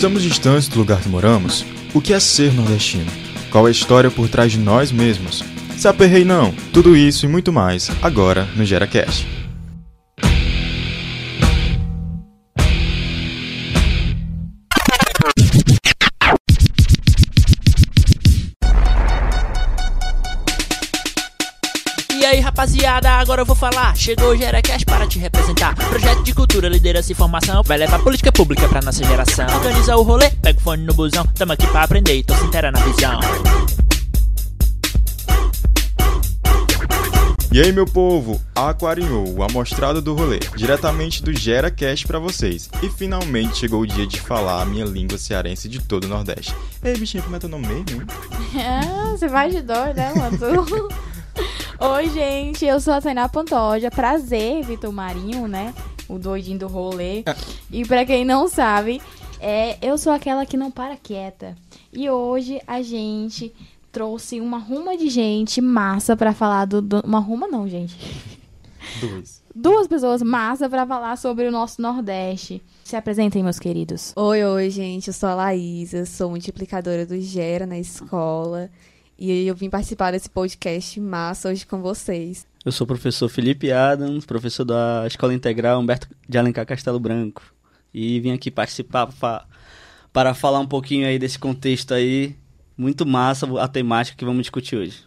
Estamos 0.00 0.22
distantes 0.22 0.66
do 0.66 0.78
lugar 0.78 0.98
que 1.02 1.10
moramos? 1.10 1.62
O 1.92 2.00
que 2.00 2.14
é 2.14 2.18
ser 2.18 2.54
nordestino? 2.54 3.12
Qual 3.50 3.66
é 3.66 3.68
a 3.68 3.70
história 3.70 4.10
por 4.10 4.30
trás 4.30 4.50
de 4.50 4.58
nós 4.58 4.90
mesmos? 4.90 5.44
Se 5.76 5.86
aperrei 5.86 6.24
não, 6.24 6.54
tudo 6.72 6.96
isso 6.96 7.26
e 7.26 7.28
muito 7.28 7.52
mais, 7.52 7.90
agora 8.00 8.48
no 8.56 8.64
GeraCast. 8.64 9.39
Rapaziada, 22.90 23.10
agora 23.10 23.42
eu 23.42 23.46
vou 23.46 23.54
falar. 23.54 23.96
Chegou 23.96 24.30
o 24.30 24.36
Geracast 24.36 24.84
para 24.84 25.06
te 25.06 25.18
representar. 25.18 25.74
Projeto 25.74 26.22
de 26.22 26.34
cultura, 26.34 26.68
liderança 26.68 27.12
e 27.12 27.14
formação. 27.14 27.62
Vai 27.62 27.78
levar 27.78 28.00
política 28.00 28.32
pública 28.32 28.68
pra 28.68 28.82
nossa 28.82 29.04
geração. 29.04 29.46
Organiza 29.54 29.96
o 29.96 30.02
rolê, 30.02 30.30
pega 30.30 30.58
o 30.58 30.62
fone 30.62 30.82
no 30.84 30.92
busão. 30.92 31.24
Tamo 31.26 31.52
aqui 31.52 31.66
pra 31.68 31.84
aprender 31.84 32.16
e 32.16 32.24
tô 32.24 32.34
se 32.34 32.44
inteira 32.44 32.72
na 32.72 32.80
visão. 32.80 33.20
E 37.52 37.60
aí, 37.60 37.72
meu 37.72 37.84
povo, 37.84 38.40
aquarinhou 38.54 39.28
o 39.36 39.42
amostrado 39.42 40.00
do 40.00 40.14
rolê, 40.14 40.38
diretamente 40.54 41.20
do 41.20 41.32
GeraCast 41.32 42.06
pra 42.06 42.20
vocês. 42.20 42.70
E 42.80 42.88
finalmente 42.88 43.58
chegou 43.58 43.80
o 43.80 43.86
dia 43.86 44.06
de 44.06 44.20
falar 44.20 44.62
a 44.62 44.64
minha 44.64 44.84
língua 44.84 45.18
cearense 45.18 45.68
de 45.68 45.80
todo 45.80 46.04
o 46.04 46.08
Nordeste. 46.08 46.54
Ei, 46.82 46.96
bichinho, 46.96 47.24
como 47.24 47.34
é 47.34 47.38
teu 47.40 47.48
nome 47.48 47.66
mesmo? 47.66 48.02
hein? 48.02 48.06
Ah, 48.56 49.10
você 49.18 49.26
vai 49.26 49.50
de 49.50 49.62
dor, 49.62 49.92
né, 49.94 50.12
mano? 50.14 50.38
Oi, 51.80 52.08
gente, 52.10 52.64
eu 52.66 52.78
sou 52.80 52.92
a 52.92 53.00
Tainá 53.00 53.28
Pantoja. 53.28 53.90
Prazer, 53.90 54.62
Vitor 54.64 54.92
Marinho, 54.92 55.48
né? 55.48 55.74
O 56.08 56.18
doidinho 56.18 56.58
do 56.58 56.68
rolê. 56.68 57.24
E 57.70 57.84
pra 57.86 58.04
quem 58.04 58.24
não 58.24 58.48
sabe, 58.48 59.00
é, 59.40 59.78
eu 59.80 59.96
sou 59.96 60.12
aquela 60.12 60.44
que 60.44 60.56
não 60.56 60.70
para 60.70 60.96
quieta. 60.96 61.56
E 61.92 62.08
hoje 62.10 62.60
a 62.66 62.82
gente 62.82 63.54
trouxe 63.90 64.40
uma 64.40 64.58
ruma 64.58 64.96
de 64.96 65.08
gente 65.08 65.60
massa 65.60 66.16
pra 66.16 66.32
falar 66.34 66.66
do, 66.66 66.82
do- 66.82 67.00
Uma 67.00 67.18
ruma 67.18 67.48
não, 67.48 67.66
gente. 67.68 67.96
Dois. 69.00 69.40
Duas 69.54 69.88
pessoas 69.88 70.22
massa 70.22 70.68
pra 70.68 70.86
falar 70.86 71.16
sobre 71.16 71.46
o 71.46 71.50
nosso 71.50 71.80
Nordeste. 71.82 72.62
Se 72.84 72.94
apresentem, 72.94 73.42
meus 73.42 73.58
queridos. 73.58 74.12
Oi, 74.16 74.44
oi, 74.44 74.70
gente. 74.70 75.08
Eu 75.08 75.14
sou 75.14 75.28
a 75.30 75.34
Laísa, 75.34 76.04
sou 76.06 76.30
multiplicadora 76.30 77.04
do 77.06 77.18
Gera 77.20 77.66
na 77.66 77.78
escola. 77.78 78.70
E 79.20 79.46
eu 79.46 79.54
vim 79.54 79.68
participar 79.68 80.12
desse 80.12 80.30
podcast 80.30 80.98
massa 80.98 81.50
hoje 81.50 81.66
com 81.66 81.82
vocês. 81.82 82.46
Eu 82.64 82.72
sou 82.72 82.86
o 82.86 82.88
professor 82.88 83.28
Felipe 83.28 83.70
Adams, 83.70 84.24
professor 84.24 84.64
da 84.64 85.04
Escola 85.06 85.34
Integral 85.34 85.78
Humberto 85.78 86.08
de 86.26 86.38
Alencar 86.38 86.64
Castelo 86.64 86.98
Branco. 86.98 87.42
E 87.92 88.18
vim 88.18 88.32
aqui 88.32 88.50
participar 88.50 89.12
para 90.10 90.32
falar 90.32 90.60
um 90.60 90.66
pouquinho 90.66 91.06
aí 91.06 91.18
desse 91.18 91.38
contexto 91.38 91.92
aí. 91.92 92.34
Muito 92.78 93.04
massa 93.04 93.46
a 93.60 93.68
temática 93.68 94.16
que 94.16 94.24
vamos 94.24 94.40
discutir 94.40 94.76
hoje. 94.76 95.04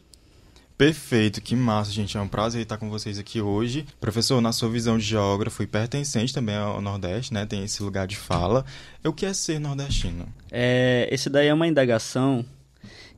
Perfeito, 0.77 1.41
que 1.41 1.55
massa, 1.55 1.91
gente. 1.91 2.15
É 2.15 2.21
um 2.21 2.27
prazer 2.27 2.61
estar 2.61 2.77
com 2.77 2.91
vocês 2.91 3.17
aqui 3.17 3.41
hoje. 3.41 3.83
Professor, 3.99 4.39
na 4.39 4.51
sua 4.51 4.69
visão 4.69 4.95
de 4.95 5.05
geógrafo 5.05 5.63
e 5.63 5.65
pertencente 5.65 6.31
também 6.31 6.55
ao 6.55 6.79
Nordeste, 6.79 7.33
né? 7.33 7.47
Tem 7.47 7.63
esse 7.63 7.81
lugar 7.81 8.05
de 8.05 8.15
fala. 8.15 8.63
O 9.03 9.11
que 9.11 9.25
é 9.25 9.33
ser 9.33 9.57
nordestino? 9.57 10.27
É, 10.51 11.09
esse 11.11 11.31
daí 11.31 11.47
é 11.47 11.53
uma 11.53 11.65
indagação 11.65 12.45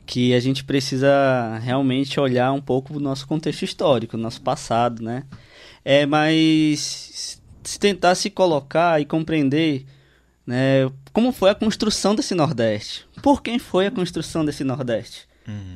que 0.05 0.33
a 0.33 0.39
gente 0.39 0.63
precisa 0.63 1.57
realmente 1.59 2.19
olhar 2.19 2.51
um 2.51 2.61
pouco 2.61 2.95
o 2.95 2.99
nosso 2.99 3.27
contexto 3.27 3.63
histórico, 3.63 4.17
nosso 4.17 4.41
passado, 4.41 5.03
né? 5.03 5.23
É, 5.83 6.05
mas 6.05 7.39
se 7.63 7.79
tentar 7.79 8.15
se 8.15 8.29
colocar 8.29 9.01
e 9.01 9.05
compreender, 9.05 9.85
né, 10.45 10.89
como 11.11 11.31
foi 11.31 11.49
a 11.49 11.55
construção 11.55 12.13
desse 12.15 12.35
Nordeste? 12.35 13.07
Por 13.21 13.41
quem 13.41 13.57
foi 13.57 13.87
a 13.87 13.91
construção 13.91 14.45
desse 14.45 14.63
Nordeste? 14.63 15.27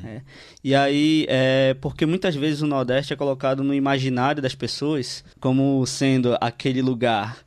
É. 0.04 0.22
E 0.64 0.74
aí, 0.74 1.26
é 1.30 1.76
porque 1.76 2.06
muitas 2.06 2.36
vezes 2.36 2.62
o 2.62 2.68
Nordeste 2.68 3.14
é 3.14 3.16
colocado 3.16 3.64
no 3.64 3.74
imaginário 3.74 4.42
das 4.42 4.56
pessoas 4.56 5.24
como 5.40 5.86
sendo 5.86 6.36
aquele 6.42 6.82
lugar 6.82 7.38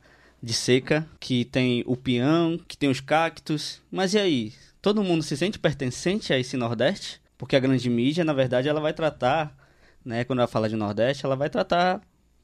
de 0.41 0.53
seca, 0.53 1.07
que 1.19 1.45
tem 1.45 1.83
o 1.85 1.95
peão, 1.95 2.59
que 2.67 2.77
tem 2.77 2.89
os 2.89 2.99
cactos. 2.99 3.81
Mas 3.91 4.13
e 4.13 4.19
aí? 4.19 4.53
Todo 4.83 5.01
mundo 5.01 5.23
se 5.23 5.37
sente 5.37 5.57
pertencente 5.57 6.33
a 6.33 6.37
esse 6.37 6.57
Nordeste? 6.57 7.21
Porque 7.37 7.55
a 7.55 7.59
grande 7.59 7.89
mídia, 7.89 8.23
na 8.25 8.33
verdade, 8.33 8.67
ela 8.67 8.81
vai 8.81 8.91
tratar, 8.93 9.55
né, 10.03 10.25
quando 10.25 10.39
ela 10.39 10.47
fala 10.47 10.67
de 10.67 10.75
Nordeste, 10.75 11.25
ela 11.25 11.37
vai 11.37 11.49
tratar 11.49 12.01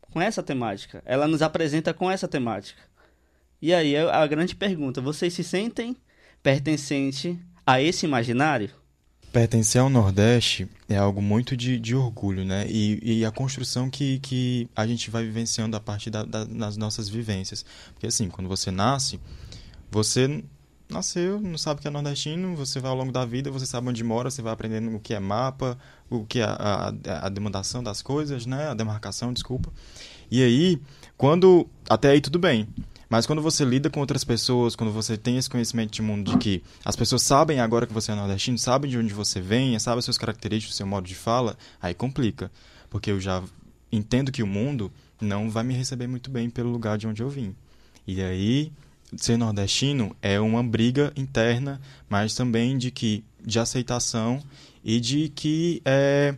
com 0.10 0.22
essa 0.22 0.42
temática. 0.42 1.04
Ela 1.06 1.28
nos 1.28 1.42
apresenta 1.42 1.94
com 1.94 2.10
essa 2.10 2.28
temática. 2.30 2.82
E 3.62 3.74
aí 3.74 3.94
é 3.94 4.10
a 4.10 4.26
grande 4.26 4.56
pergunta: 4.56 5.02
vocês 5.02 5.34
se 5.34 5.44
sentem 5.44 5.98
pertencente 6.42 7.38
a 7.66 7.82
esse 7.82 8.06
imaginário? 8.06 8.70
Pertencer 9.34 9.80
ao 9.82 9.90
Nordeste 9.90 10.68
é 10.88 10.98
algo 10.98 11.22
muito 11.22 11.56
de, 11.58 11.78
de 11.78 11.94
orgulho, 11.94 12.44
né? 12.46 12.66
E, 12.68 13.20
e 13.20 13.26
a 13.26 13.32
construção 13.32 13.90
que, 13.90 14.18
que 14.20 14.68
a 14.76 14.88
gente 14.88 15.12
vai 15.12 15.24
vivenciando 15.24 15.76
a 15.78 15.80
partir 15.80 16.10
da, 16.10 16.24
da- 16.24 16.46
das 16.46 16.78
nossas 16.78 17.08
vivências. 17.10 17.64
Porque 17.94 18.08
assim, 18.08 18.28
quando 18.30 18.48
você 18.48 18.72
nasce, 18.72 19.20
você 19.92 20.44
nasceu, 20.90 21.40
não 21.40 21.58
sabe 21.58 21.80
o 21.80 21.82
que 21.82 21.88
é 21.88 21.92
nordestino, 21.92 22.56
você 22.56 22.80
vai 22.80 22.90
ao 22.90 22.98
longo 22.98 23.12
da 23.12 23.24
vida, 23.24 23.52
você 23.52 23.66
sabe 23.66 23.88
onde 23.88 24.04
mora, 24.04 24.32
você 24.32 24.42
vai 24.42 24.52
aprendendo 24.52 24.96
o 24.96 25.00
que 25.00 25.14
é 25.14 25.20
mapa, 25.20 25.78
o 26.10 26.26
que 26.26 26.40
é 26.40 26.44
a, 26.44 26.92
a, 27.08 27.26
a 27.28 27.30
demandação 27.30 27.84
das 27.84 28.02
coisas, 28.02 28.46
né? 28.46 28.70
A 28.70 28.74
demarcação, 28.74 29.32
desculpa. 29.32 29.72
E 30.32 30.44
aí, 30.44 30.82
quando. 31.16 31.68
Até 31.90 32.10
aí 32.12 32.22
tudo 32.22 32.40
bem. 32.40 32.68
Mas 33.10 33.26
quando 33.26 33.42
você 33.42 33.66
lida 33.66 33.90
com 33.90 34.00
outras 34.00 34.24
pessoas, 34.24 34.76
quando 34.76 34.94
você 34.94 35.18
tem 35.18 35.38
esse 35.38 35.50
conhecimento 35.50 35.92
de 35.92 36.02
mundo 36.02 36.32
de 36.32 36.38
que 36.38 36.64
as 36.86 36.96
pessoas 36.96 37.24
sabem 37.24 37.60
agora 37.60 37.88
que 37.88 37.94
você 37.94 38.12
é 38.12 38.16
nordestino, 38.16 38.58
sabem 38.58 38.90
de 38.90 39.00
onde 39.00 39.12
você 39.12 39.42
vem, 39.42 39.78
sabem 39.80 39.98
as 39.98 40.06
suas 40.06 40.18
características, 40.18 40.76
o 40.76 40.78
seu 40.78 40.86
modo 40.86 41.08
de 41.08 41.16
fala, 41.16 41.58
aí 41.82 41.96
complica. 41.96 42.52
Porque 42.88 43.10
eu 43.10 43.20
já 43.20 43.44
entendo 43.92 44.32
que 44.32 44.44
o 44.44 44.48
mundo 44.48 44.92
não 45.20 45.50
vai 45.50 45.64
me 45.64 45.74
receber 45.74 46.06
muito 46.06 46.30
bem 46.30 46.52
pelo 46.52 46.70
lugar 46.70 47.00
de 47.00 47.08
onde 47.08 47.24
eu 47.24 47.30
vim. 47.30 47.56
E 48.06 48.22
aí, 48.22 48.72
ser 49.18 49.38
nordestino 49.38 50.16
é 50.22 50.40
uma 50.40 50.64
briga 50.64 51.12
interna, 51.16 51.82
mas 52.10 52.36
também 52.36 52.78
de 52.78 52.92
que 52.92 53.24
de 53.44 53.60
aceitação 53.60 54.42
e 54.84 55.00
de 55.00 55.30
que 55.30 55.82
é, 55.86 56.36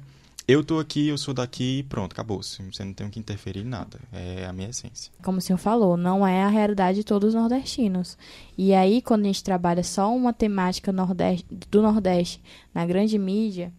eu 0.47 0.63
tô 0.63 0.79
aqui, 0.79 1.07
eu 1.07 1.17
sou 1.17 1.33
daqui, 1.33 1.79
e 1.79 1.83
pronto, 1.83 2.13
acabou. 2.13 2.41
Você 2.41 2.83
não 2.83 2.93
tem 2.93 3.09
que 3.09 3.19
interferir 3.19 3.61
em 3.61 3.65
nada. 3.65 3.99
É 4.11 4.45
a 4.45 4.53
minha 4.53 4.69
essência. 4.69 5.11
como 5.23 5.37
o 5.37 5.41
senhor 5.41 5.57
falou, 5.57 5.95
não 5.95 6.27
é 6.27 6.43
a 6.43 6.49
realidade 6.49 6.97
de 6.99 7.03
todos 7.03 7.29
os 7.29 7.35
nordestinos. 7.35 8.17
E 8.57 8.73
aí, 8.73 9.01
quando 9.01 9.21
a 9.21 9.27
gente 9.27 9.43
trabalha 9.43 9.83
só 9.83 10.13
uma 10.13 10.33
temática 10.33 10.91
nordeste, 10.91 11.45
do 11.49 11.81
Nordeste 11.81 12.41
na 12.73 12.85
grande 12.85 13.17
mídia, 13.17 13.71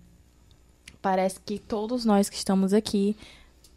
parece 1.00 1.40
que 1.44 1.58
todos 1.58 2.04
nós 2.04 2.30
que 2.30 2.36
estamos 2.36 2.72
aqui 2.72 3.16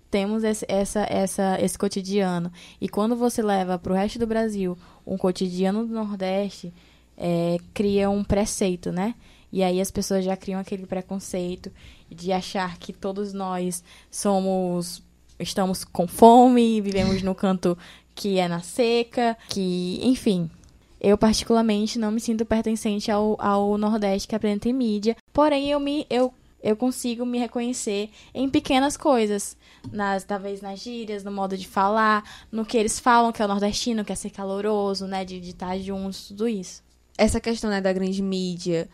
temos 0.10 0.46
esse, 0.46 0.66
essa, 0.70 1.06
essa, 1.10 1.60
esse 1.60 1.78
cotidiano. 1.78 2.50
E 2.80 2.88
quando 2.88 3.16
você 3.16 3.42
leva 3.42 3.78
para 3.78 3.92
o 3.92 3.96
resto 3.96 4.18
do 4.20 4.26
Brasil 4.26 4.78
um 5.06 5.18
cotidiano 5.18 5.86
do 5.86 5.94
Nordeste, 5.94 6.74
é, 7.18 7.58
cria 7.74 8.10
um 8.10 8.24
preceito, 8.24 8.92
né? 8.92 9.16
E 9.52 9.64
aí 9.64 9.80
as 9.80 9.90
pessoas 9.90 10.26
já 10.26 10.36
criam 10.36 10.60
aquele 10.60 10.86
preconceito 10.86 11.72
de 12.10 12.32
achar 12.32 12.78
que 12.78 12.92
todos 12.92 13.34
nós 13.34 13.84
somos 14.12 15.02
estamos 15.40 15.84
com 15.84 16.08
fome, 16.08 16.82
vivemos 16.82 17.22
no 17.22 17.36
canto 17.36 17.78
que 18.14 18.40
é 18.40 18.48
na 18.48 18.62
seca, 18.62 19.38
que, 19.50 20.00
enfim. 20.02 20.50
Eu, 21.00 21.18
particularmente, 21.18 22.00
não 22.00 22.12
me 22.12 22.20
sinto 22.20 22.46
pertencente 22.46 23.12
ao, 23.12 23.36
ao 23.40 23.78
Nordeste 23.78 24.28
que 24.28 24.36
apresenta 24.36 24.70
em 24.70 24.74
mídia. 24.74 25.16
Porém, 25.34 25.70
eu, 25.70 25.80
me, 25.80 26.08
eu, 26.10 26.34
eu 26.66 26.76
consigo 26.76 27.24
me 27.28 27.38
reconhecer 27.38 28.10
em 28.34 28.50
pequenas 28.50 28.98
coisas. 28.98 29.56
Nas, 29.92 30.24
talvez 30.24 30.62
nas 30.62 30.80
gírias, 30.80 31.24
no 31.24 31.32
modo 31.32 31.56
de 31.56 31.68
falar, 31.68 32.24
no 32.52 32.66
que 32.66 32.76
eles 32.76 33.00
falam 33.00 33.32
que 33.32 33.40
é 33.40 33.46
o 33.46 33.48
nordestino, 33.48 34.04
que 34.04 34.12
é 34.12 34.16
ser 34.16 34.32
caloroso, 34.32 35.06
né? 35.06 35.24
De 35.24 35.40
de 35.40 35.52
estar 35.52 35.78
juntos, 35.78 36.30
tudo 36.30 36.48
isso. 36.48 36.84
Essa 37.16 37.40
questão 37.40 37.70
né, 37.70 37.80
da 37.80 37.94
grande 37.94 38.20
mídia 38.24 38.90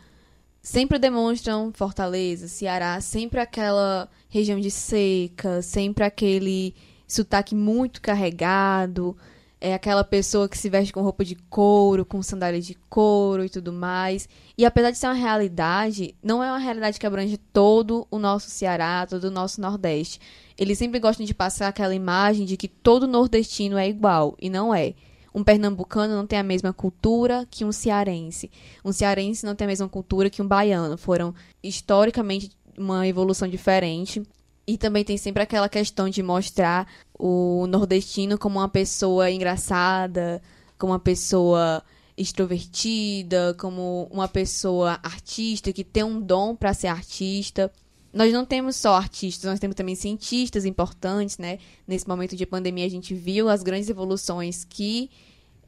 sempre 0.60 0.98
demonstram 0.98 1.72
Fortaleza, 1.72 2.46
Ceará, 2.46 3.00
sempre 3.00 3.40
aquela 3.40 4.06
região 4.28 4.60
de 4.60 4.70
seca, 4.70 5.62
sempre 5.62 6.04
aquele 6.04 6.74
sotaque 7.08 7.54
muito 7.54 8.02
carregado, 8.02 9.16
é 9.62 9.74
aquela 9.74 10.02
pessoa 10.02 10.48
que 10.48 10.58
se 10.58 10.68
veste 10.68 10.92
com 10.92 11.02
roupa 11.02 11.24
de 11.24 11.36
couro, 11.36 12.04
com 12.04 12.20
sandália 12.20 12.60
de 12.60 12.74
couro 12.90 13.44
e 13.44 13.48
tudo 13.48 13.72
mais. 13.72 14.28
E 14.58 14.66
apesar 14.66 14.90
de 14.90 14.98
ser 14.98 15.06
uma 15.06 15.14
realidade, 15.14 16.16
não 16.20 16.42
é 16.42 16.50
uma 16.50 16.58
realidade 16.58 16.98
que 16.98 17.06
abrange 17.06 17.36
todo 17.36 18.04
o 18.10 18.18
nosso 18.18 18.50
Ceará, 18.50 19.06
todo 19.08 19.24
o 19.24 19.30
nosso 19.30 19.60
Nordeste. 19.60 20.20
Eles 20.58 20.78
sempre 20.78 20.98
gostam 20.98 21.24
de 21.24 21.32
passar 21.32 21.68
aquela 21.68 21.94
imagem 21.94 22.44
de 22.44 22.56
que 22.56 22.66
todo 22.66 23.06
nordestino 23.06 23.78
é 23.78 23.88
igual, 23.88 24.36
e 24.40 24.50
não 24.50 24.74
é. 24.74 24.94
Um 25.32 25.44
pernambucano 25.44 26.16
não 26.16 26.26
tem 26.26 26.40
a 26.40 26.42
mesma 26.42 26.72
cultura 26.72 27.46
que 27.48 27.64
um 27.64 27.70
cearense. 27.70 28.50
Um 28.84 28.92
cearense 28.92 29.46
não 29.46 29.54
tem 29.54 29.66
a 29.66 29.68
mesma 29.68 29.88
cultura 29.88 30.28
que 30.28 30.42
um 30.42 30.46
baiano. 30.46 30.98
Foram 30.98 31.32
historicamente 31.62 32.50
uma 32.76 33.06
evolução 33.06 33.46
diferente. 33.46 34.20
E 34.66 34.78
também 34.78 35.04
tem 35.04 35.16
sempre 35.16 35.42
aquela 35.42 35.68
questão 35.68 36.08
de 36.08 36.22
mostrar 36.22 36.86
o 37.18 37.66
nordestino 37.66 38.38
como 38.38 38.58
uma 38.60 38.68
pessoa 38.68 39.30
engraçada, 39.30 40.40
como 40.78 40.92
uma 40.92 41.00
pessoa 41.00 41.82
extrovertida, 42.16 43.54
como 43.58 44.08
uma 44.10 44.28
pessoa 44.28 45.00
artista 45.02 45.72
que 45.72 45.82
tem 45.82 46.04
um 46.04 46.20
dom 46.20 46.54
para 46.54 46.74
ser 46.74 46.88
artista. 46.88 47.72
Nós 48.12 48.32
não 48.32 48.44
temos 48.44 48.76
só 48.76 48.94
artistas, 48.94 49.50
nós 49.50 49.58
temos 49.58 49.74
também 49.74 49.94
cientistas 49.94 50.64
importantes, 50.64 51.38
né? 51.38 51.58
Nesse 51.88 52.06
momento 52.06 52.36
de 52.36 52.44
pandemia 52.44 52.84
a 52.84 52.90
gente 52.90 53.14
viu 53.14 53.48
as 53.48 53.62
grandes 53.62 53.88
evoluções 53.88 54.64
que 54.64 55.10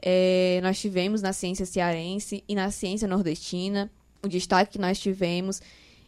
é, 0.02 0.60
nós 0.62 0.78
tivemos 0.78 1.22
na 1.22 1.32
ciência 1.32 1.64
cearense 1.64 2.44
e 2.46 2.54
na 2.54 2.70
ciência 2.70 3.08
nordestina, 3.08 3.90
o 4.22 4.28
destaque 4.28 4.72
que 4.72 4.78
nós 4.78 4.98
tivemos. 4.98 5.62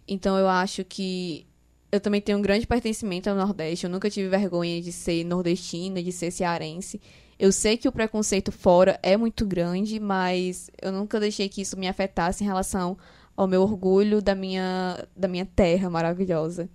Então 0.07 0.37
eu 0.37 0.47
acho 0.47 0.85
que 0.85 1.46
eu 1.91 2.01
também 2.01 2.21
tenho 2.21 2.39
um 2.39 2.43
grande 2.43 2.67
pertencimento 2.67 3.31
ao 3.31 3.37
Nordeste. 3.37 3.85
Eu 3.85 3.91
nunca 3.91 4.11
tive 4.11 4.29
vergonha 4.29 4.81
de 4.81 4.93
ser 4.93 5.25
nordestina, 5.25 6.03
de 6.03 6.13
ser 6.13 6.31
cearense. 6.31 7.01
Eu 7.39 7.53
sei 7.53 7.77
que 7.77 7.87
o 7.87 7.93
preconceito 7.93 8.51
fora 8.51 8.99
é 9.03 9.17
muito 9.17 9.47
grande, 9.47 10.01
mas 10.01 10.71
eu 10.81 10.91
nunca 10.91 11.21
deixei 11.21 11.49
que 11.49 11.61
isso 11.61 11.79
me 11.79 11.87
afetasse 11.87 12.43
em 12.43 12.47
relação 12.47 12.97
ao 13.37 13.47
meu 13.47 13.63
orgulho 13.63 14.23
da 14.23 14.35
minha, 14.35 15.07
da 15.15 15.29
minha 15.29 15.45
terra 15.45 15.91
maravilhosa. 15.91 16.69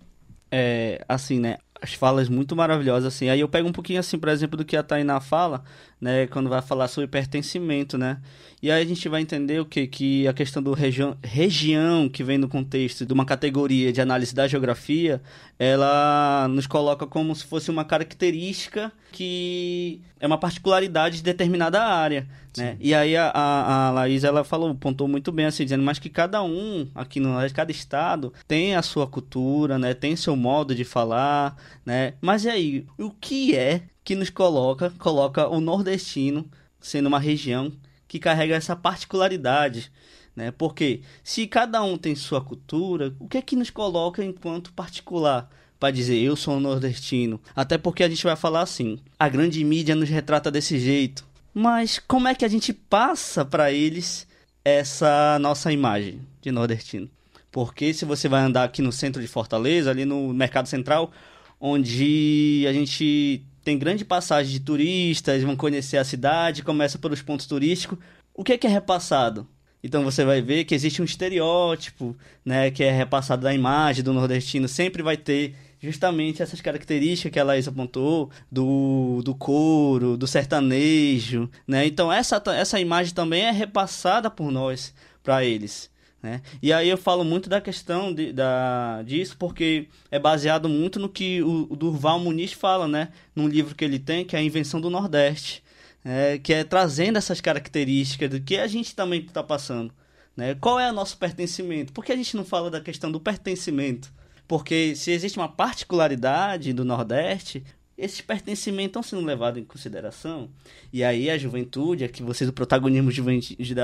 É, 0.52 1.04
assim, 1.10 1.40
né? 1.40 1.58
As 1.82 1.94
falas 1.94 2.30
muito 2.30 2.56
maravilhosas, 2.56 3.12
assim. 3.12 3.30
Aí 3.30 3.40
eu 3.40 3.50
pego 3.50 3.68
um 3.68 3.72
pouquinho, 3.72 4.00
assim, 4.00 4.20
por 4.20 4.30
exemplo, 4.30 4.56
do 4.56 4.64
que 4.64 4.78
a 4.78 4.84
Tainá 4.84 5.20
fala, 5.20 5.64
né? 6.02 6.26
Quando 6.26 6.50
vai 6.50 6.62
falar 6.64 6.88
sobre 6.88 7.08
pertencimento, 7.08 7.96
né? 7.96 8.20
E 8.62 8.72
aí 8.72 8.82
a 8.82 8.86
gente 8.86 9.08
vai 9.08 9.22
entender 9.22 9.60
o 9.60 9.66
que? 9.66 9.86
Que 9.88 10.28
a 10.28 10.34
questão 10.34 10.62
do 10.62 10.74
região, 10.74 11.16
região 11.24 12.10
que 12.10 12.24
vem 12.24 12.38
no 12.38 12.48
contexto 12.48 13.06
de 13.06 13.14
uma 13.14 13.26
categoria 13.26 13.94
de 13.94 14.02
análise 14.02 14.34
da 14.34 14.48
geografia, 14.48 15.22
ela 15.58 16.48
nos 16.50 16.66
coloca 16.66 17.06
como 17.06 17.36
se 17.36 17.46
fosse 17.46 17.70
uma 17.70 17.86
característica 17.86 18.92
que 19.12 20.02
é 20.20 20.26
uma 20.26 20.38
particularidade 20.38 21.18
de 21.18 21.24
determinada 21.24 21.84
área, 21.84 22.28
né? 22.58 22.78
E 22.80 22.94
aí 22.94 23.16
a, 23.16 23.30
a, 23.30 23.88
a 23.88 23.92
Laís, 23.92 24.24
ela 24.24 24.44
falou, 24.44 24.74
pontou 24.76 25.08
muito 25.08 25.32
bem 25.32 25.46
assim, 25.46 25.64
dizendo, 25.64 25.84
mas 25.84 26.00
que 26.00 26.10
cada 26.10 26.42
um, 26.44 26.88
aqui 26.96 27.20
no 27.20 27.32
cada 27.54 27.72
estado, 27.72 28.34
tem 28.48 28.76
a 28.76 28.82
sua 28.82 29.06
cultura, 29.08 29.78
né? 29.78 29.94
Tem 29.94 30.16
seu 30.16 30.36
modo 30.36 30.74
de 30.74 30.84
falar, 30.84 31.58
né? 31.86 32.14
Mas 32.22 32.46
e 32.46 32.50
aí, 32.50 32.86
o 32.98 33.12
que 33.12 33.56
é 33.56 33.84
que 34.04 34.16
nos 34.16 34.30
coloca, 34.30 34.90
coloca 34.98 35.48
o 35.48 35.60
nordestino 35.60 36.50
sendo 36.80 37.08
uma 37.08 37.20
região 37.20 37.72
que 38.08 38.20
carrega 38.20 38.56
essa 38.56 38.76
particularidade, 38.76 39.92
né? 40.36 40.52
Porque 40.52 41.02
se 41.24 41.48
cada 41.48 41.82
um 41.84 41.98
tem 41.98 42.16
sua 42.16 42.42
cultura, 42.42 43.14
o 43.20 43.28
que 43.28 43.38
é 43.38 43.42
que 43.42 43.56
nos 43.56 43.70
coloca 43.70 44.24
enquanto 44.24 44.74
particular? 44.74 45.50
Para 45.80 45.92
dizer 45.92 46.18
eu 46.18 46.36
sou 46.36 46.60
nordestino. 46.60 47.42
Até 47.56 47.78
porque 47.78 48.04
a 48.04 48.10
gente 48.10 48.24
vai 48.24 48.36
falar 48.36 48.62
assim: 48.62 49.00
a 49.18 49.28
grande 49.28 49.64
mídia 49.64 49.96
nos 49.96 50.10
retrata 50.10 50.52
desse 50.52 50.80
jeito. 50.80 51.26
Mas 51.54 52.00
como 52.00 52.28
é 52.28 52.36
que 52.36 52.46
a 52.46 52.48
gente 52.48 52.72
passa 52.72 53.44
para 53.44 53.72
eles 53.72 54.28
essa 54.64 55.38
nossa 55.40 55.72
imagem 55.72 56.22
de 56.40 56.52
nordestino? 56.52 57.10
Porque 57.52 57.94
se 57.94 58.06
você 58.06 58.30
vai 58.30 58.42
andar 58.42 58.64
aqui 58.64 58.82
no 58.82 58.92
centro 58.92 59.22
de 59.22 59.28
Fortaleza, 59.28 59.90
ali 59.90 60.06
no 60.06 60.34
Mercado 60.34 60.68
Central, 60.68 61.12
onde 61.60 62.66
a 62.70 62.72
gente 62.72 63.44
tem 63.64 63.78
grande 63.78 64.04
passagem 64.04 64.52
de 64.52 64.60
turistas, 64.60 65.44
vão 65.44 65.56
conhecer 65.56 65.98
a 65.98 66.04
cidade, 66.04 66.64
começa 66.64 66.98
pelos 66.98 67.22
pontos 67.22 67.46
turísticos. 67.46 68.00
O 68.34 68.44
que 68.44 68.54
é 68.54 68.58
que 68.58 68.68
é 68.68 68.70
repassado? 68.70 69.48
Então 69.84 70.04
você 70.04 70.24
vai 70.24 70.42
ver 70.42 70.66
que 70.66 70.76
existe 70.76 71.02
um 71.02 71.06
estereótipo, 71.06 72.16
né, 72.46 72.70
que 72.70 72.84
é 72.84 72.92
repassado 72.92 73.44
da 73.44 73.54
imagem 73.54 74.04
do 74.04 74.14
nordestino, 74.14 74.68
sempre 74.68 75.02
vai 75.02 75.18
ter 75.18 75.56
justamente 75.80 76.44
essas 76.44 76.62
características 76.62 77.32
que 77.32 77.40
a 77.40 77.44
Laís 77.44 77.68
apontou, 77.68 78.30
do, 78.52 79.22
do 79.24 79.34
couro, 79.34 80.16
do 80.16 80.28
sertanejo, 80.28 81.50
né? 81.68 81.88
Então 81.88 82.14
essa, 82.14 82.42
essa 82.56 82.80
imagem 82.80 83.14
também 83.16 83.42
é 83.42 83.52
repassada 83.52 84.30
por 84.30 84.52
nós 84.52 84.94
para 85.24 85.44
eles. 85.44 85.91
Né? 86.22 86.42
E 86.62 86.72
aí 86.72 86.88
eu 86.88 86.98
falo 86.98 87.24
muito 87.24 87.50
da 87.50 87.60
questão 87.60 88.14
de, 88.14 88.32
da, 88.32 89.02
disso 89.04 89.36
porque 89.40 89.88
é 90.12 90.20
baseado 90.20 90.70
muito 90.70 91.00
no 91.00 91.10
que 91.10 91.42
o, 91.42 91.68
o 91.70 91.76
Durval 91.76 92.20
Muniz 92.20 92.54
fala, 92.54 92.88
né? 92.88 93.10
Num 93.36 93.48
livro 93.48 93.74
que 93.74 93.84
ele 93.84 93.98
tem, 93.98 94.24
que 94.24 94.36
é 94.36 94.40
a 94.40 94.44
Invenção 94.44 94.80
do 94.80 94.90
Nordeste, 94.90 95.64
é, 96.06 96.38
que 96.38 96.54
é 96.54 96.64
trazendo 96.64 97.18
essas 97.18 97.42
características 97.42 98.30
do 98.30 98.40
que 98.40 98.58
a 98.58 98.68
gente 98.68 98.96
também 98.96 99.22
está 99.22 99.42
passando. 99.42 99.92
Né? 100.38 100.56
Qual 100.56 100.80
é 100.80 100.90
o 100.90 100.94
nosso 100.94 101.18
pertencimento? 101.18 101.92
Por 101.92 102.06
que 102.06 102.12
a 102.12 102.16
gente 102.16 102.38
não 102.38 102.46
fala 102.46 102.70
da 102.70 102.80
questão 102.80 103.12
do 103.12 103.20
pertencimento? 103.20 104.14
Porque 104.48 104.96
se 104.96 105.12
existe 105.12 105.38
uma 105.40 105.48
particularidade 105.48 106.74
do 106.74 106.86
Nordeste, 106.86 107.64
esses 108.02 108.20
pertencimentos 108.20 108.88
estão 108.88 109.04
sendo 109.04 109.24
levados 109.24 109.62
em 109.62 109.64
consideração. 109.64 110.50
E 110.92 111.04
aí 111.04 111.30
a 111.30 111.38
juventude, 111.38 112.04
aqui 112.04 112.24
vocês, 112.24 112.50
o 112.50 112.54
protagonismo 112.54 113.12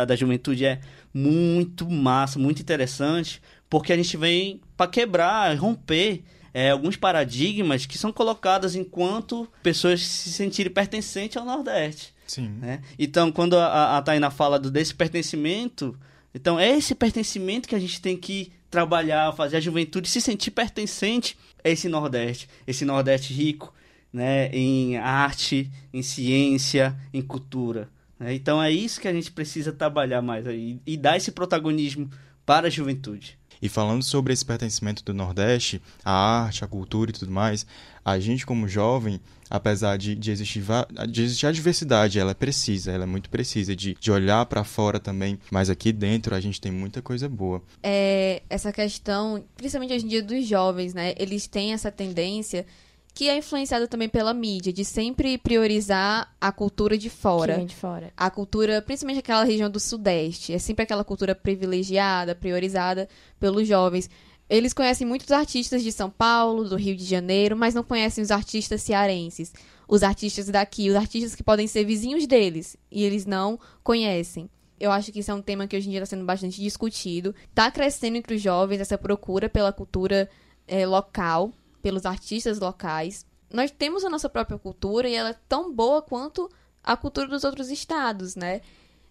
da 0.08 0.16
juventude 0.16 0.66
é 0.66 0.81
muito 1.14 1.88
massa, 1.88 2.40
muito 2.40 2.60
interessante, 2.60 3.40
porque 3.69 3.94
a 3.94 3.96
gente 3.96 4.18
vem 4.18 4.60
para 4.75 4.90
quebrar, 4.90 5.56
romper 5.56 6.24
é, 6.52 6.72
alguns 6.72 6.98
paradigmas 6.98 7.86
que 7.86 7.96
são 7.96 8.12
colocados 8.12 8.75
enquanto 8.75 9.48
pessoas 9.62 10.02
se 10.02 10.31
sentirem 10.31 10.74
pertencentes 10.74 11.38
ao 11.38 11.46
Nordeste. 11.46 12.12
Sim. 12.25 12.50
Né? 12.60 12.81
Então, 12.98 13.31
quando 13.31 13.56
a, 13.56 13.98
a 13.98 14.02
Taina 14.02 14.31
fala 14.31 14.58
do, 14.58 14.72
desse 14.72 14.96
pertencimento, 14.96 15.96
então 16.34 16.60
é 16.60 16.75
esse 16.75 16.96
pertencimento 16.96 17.69
que 17.69 17.75
a 17.75 17.80
gente 17.80 18.02
tem 18.02 18.18
que 18.18 18.52
trabalhar, 18.72 19.31
fazer 19.34 19.58
a 19.58 19.62
juventude 19.62 20.10
se 20.10 20.19
sentir 20.19 20.52
pertencente 20.52 21.38
a 21.64 21.69
esse 21.69 21.88
Nordeste, 21.88 22.50
esse 22.66 22.84
Nordeste 22.84 23.34
rico, 23.34 23.74
né, 24.12 24.50
em 24.50 24.98
arte, 24.98 25.71
em 25.94 26.01
ciência, 26.01 26.98
em 27.13 27.21
cultura. 27.21 27.89
Né? 28.19 28.33
Então 28.33 28.62
é 28.62 28.71
isso 28.71 29.00
que 29.00 29.07
a 29.07 29.13
gente 29.13 29.31
precisa 29.31 29.71
trabalhar 29.71 30.21
mais 30.21 30.48
aí, 30.48 30.80
e 30.86 30.98
dar 30.98 31.18
esse 31.18 31.31
protagonismo 31.31 32.09
para 32.45 32.68
a 32.68 32.69
juventude. 32.69 33.38
E 33.62 33.68
falando 33.68 34.04
sobre 34.04 34.33
esse 34.33 34.45
pertencimento 34.45 35.04
do 35.04 35.13
Nordeste, 35.13 35.81
a 36.04 36.12
arte, 36.12 36.63
a 36.63 36.68
cultura 36.68 37.09
e 37.09 37.13
tudo 37.13 37.31
mais, 37.31 37.65
a 38.06 38.19
gente 38.19 38.45
como 38.45 38.68
jovem, 38.68 39.19
apesar 39.50 39.98
de, 39.98 40.15
de, 40.15 40.31
existir, 40.31 40.63
de 41.09 41.24
existir 41.24 41.48
a 41.48 41.51
diversidade, 41.51 42.19
ela 42.19 42.31
é 42.31 42.33
precisa, 42.36 42.92
ela 42.92 43.04
é 43.04 43.07
muito 43.07 43.30
precisa 43.30 43.75
de, 43.75 43.95
de 44.00 44.12
olhar 44.12 44.45
para 44.45 44.63
fora 44.63 45.00
também, 45.00 45.39
mas 45.51 45.69
aqui 45.69 45.92
dentro 45.92 46.36
a 46.36 46.39
gente 46.39 46.62
tem 46.62 46.71
muita 46.71 47.01
coisa 47.01 47.27
boa. 47.27 47.62
É, 47.81 48.44
essa 48.50 48.71
questão, 48.71 49.44
principalmente 49.56 49.94
hoje 49.94 50.06
em 50.06 50.09
dia 50.09 50.24
dos 50.24 50.48
jovens, 50.48 50.94
né, 50.94 51.13
eles 51.18 51.48
têm 51.48 51.74
essa 51.74 51.92
tendência 51.92 52.65
que 53.18 53.30
é 53.30 53.36
influenciada 53.36 53.88
também 53.88 54.08
pela 54.08 54.31
mídia, 54.31 54.72
de 54.72 54.86
sempre 54.86 55.40
priorizar 55.40 56.31
a 56.40 56.52
cultura 56.52 56.96
de 56.96 57.10
fora. 57.10 57.54
Que 57.54 57.58
vem 57.58 57.66
de 57.66 57.75
fora. 57.75 58.14
A 58.16 58.30
cultura, 58.30 58.80
principalmente 58.80 59.18
aquela 59.18 59.44
região 59.44 59.72
do 59.72 59.80
Sudeste. 59.80 60.54
É 60.54 60.59
sempre 60.59 60.83
aquela 60.83 61.04
cultura 61.04 61.33
privilegiada, 61.33 62.36
priorizada 62.36 63.09
pelos 63.40 63.68
jovens. 63.68 64.07
Eles 64.47 64.71
conhecem 64.71 65.07
muitos 65.07 65.31
artistas 65.31 65.81
de 65.81 65.92
São 65.92 66.12
Paulo, 66.12 66.69
do 66.69 66.76
Rio 66.76 66.95
de 66.95 67.04
Janeiro, 67.04 67.57
mas 67.57 67.74
não 67.74 67.81
conhecem 67.81 68.24
os 68.24 68.30
artistas 68.30 68.83
cearenses. 68.83 69.52
Os 69.88 70.04
artistas 70.04 70.45
daqui, 70.45 70.88
os 70.88 70.95
artistas 70.95 71.33
que 71.33 71.42
podem 71.42 71.66
ser 71.66 71.86
vizinhos 71.86 72.28
deles. 72.28 72.78
E 72.92 73.04
eles 73.04 73.26
não 73.26 73.59
conhecem. 73.83 74.47
Eu 74.80 74.92
acho 74.92 75.12
que 75.12 75.21
isso 75.21 75.31
é 75.31 75.33
um 75.33 75.42
tema 75.42 75.66
que 75.66 75.76
hoje 75.76 75.88
em 75.88 75.90
dia 75.90 76.04
está 76.04 76.16
sendo 76.16 76.24
bastante 76.24 76.62
discutido. 76.62 77.33
Está 77.50 77.71
crescendo 77.71 78.18
entre 78.18 78.36
os 78.36 78.42
jovens 78.44 78.80
essa 78.80 78.95
procura 78.95 79.50
pela 79.50 79.74
cultura 79.74 80.30
é, 80.68 80.86
local 80.86 81.52
pelos 81.87 82.06
artistas 82.06 82.59
locais. 82.59 83.25
Nós 83.49 83.71
temos 83.71 84.03
a 84.03 84.09
nossa 84.09 84.27
própria 84.27 84.59
cultura 84.59 85.07
e 85.07 85.15
ela 85.15 85.29
é 85.29 85.35
tão 85.47 85.73
boa 85.73 86.01
quanto 86.01 86.51
a 86.83 86.97
cultura 86.97 87.27
dos 87.27 87.45
outros 87.45 87.69
estados, 87.69 88.35
né? 88.35 88.59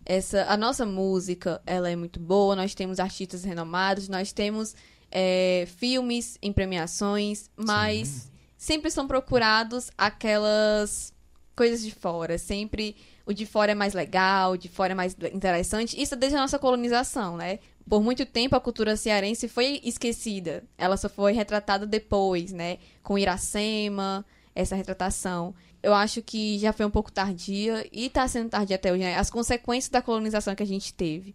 Essa, 0.04 0.44
a 0.44 0.58
nossa 0.58 0.84
música, 0.84 1.62
ela 1.64 1.88
é 1.88 1.96
muito 1.96 2.20
boa, 2.20 2.54
nós 2.54 2.74
temos 2.74 3.00
artistas 3.00 3.44
renomados, 3.44 4.10
nós 4.10 4.30
temos 4.30 4.74
é, 5.10 5.66
filmes 5.78 6.36
em 6.42 6.52
premiações, 6.52 7.48
mas 7.56 8.08
Sim. 8.08 8.30
sempre 8.58 8.90
são 8.90 9.08
procurados 9.08 9.90
aquelas 9.96 11.14
coisas 11.56 11.82
de 11.82 11.92
fora, 11.92 12.36
sempre 12.36 12.94
o 13.24 13.32
de 13.32 13.46
fora 13.46 13.72
é 13.72 13.74
mais 13.74 13.94
legal, 13.94 14.52
o 14.52 14.58
de 14.58 14.68
fora 14.68 14.92
é 14.92 14.94
mais 14.94 15.16
interessante. 15.32 15.98
Isso 15.98 16.14
desde 16.14 16.36
a 16.36 16.42
nossa 16.42 16.58
colonização, 16.58 17.38
né? 17.38 17.58
Por 17.88 18.02
muito 18.02 18.26
tempo 18.26 18.56
a 18.56 18.60
cultura 18.60 18.96
cearense 18.96 19.48
foi 19.48 19.80
esquecida. 19.84 20.64
Ela 20.76 20.96
só 20.96 21.08
foi 21.08 21.32
retratada 21.32 21.86
depois, 21.86 22.52
né? 22.52 22.78
Com 23.02 23.18
Iracema, 23.18 24.24
essa 24.54 24.74
retratação. 24.74 25.54
Eu 25.82 25.94
acho 25.94 26.20
que 26.20 26.58
já 26.58 26.72
foi 26.72 26.84
um 26.84 26.90
pouco 26.90 27.12
tardia 27.12 27.86
e 27.92 28.06
está 28.06 28.26
sendo 28.26 28.50
tardia 28.50 28.76
até 28.76 28.92
hoje, 28.92 29.04
né? 29.04 29.16
As 29.16 29.30
consequências 29.30 29.90
da 29.90 30.02
colonização 30.02 30.54
que 30.54 30.62
a 30.62 30.66
gente 30.66 30.92
teve 30.92 31.34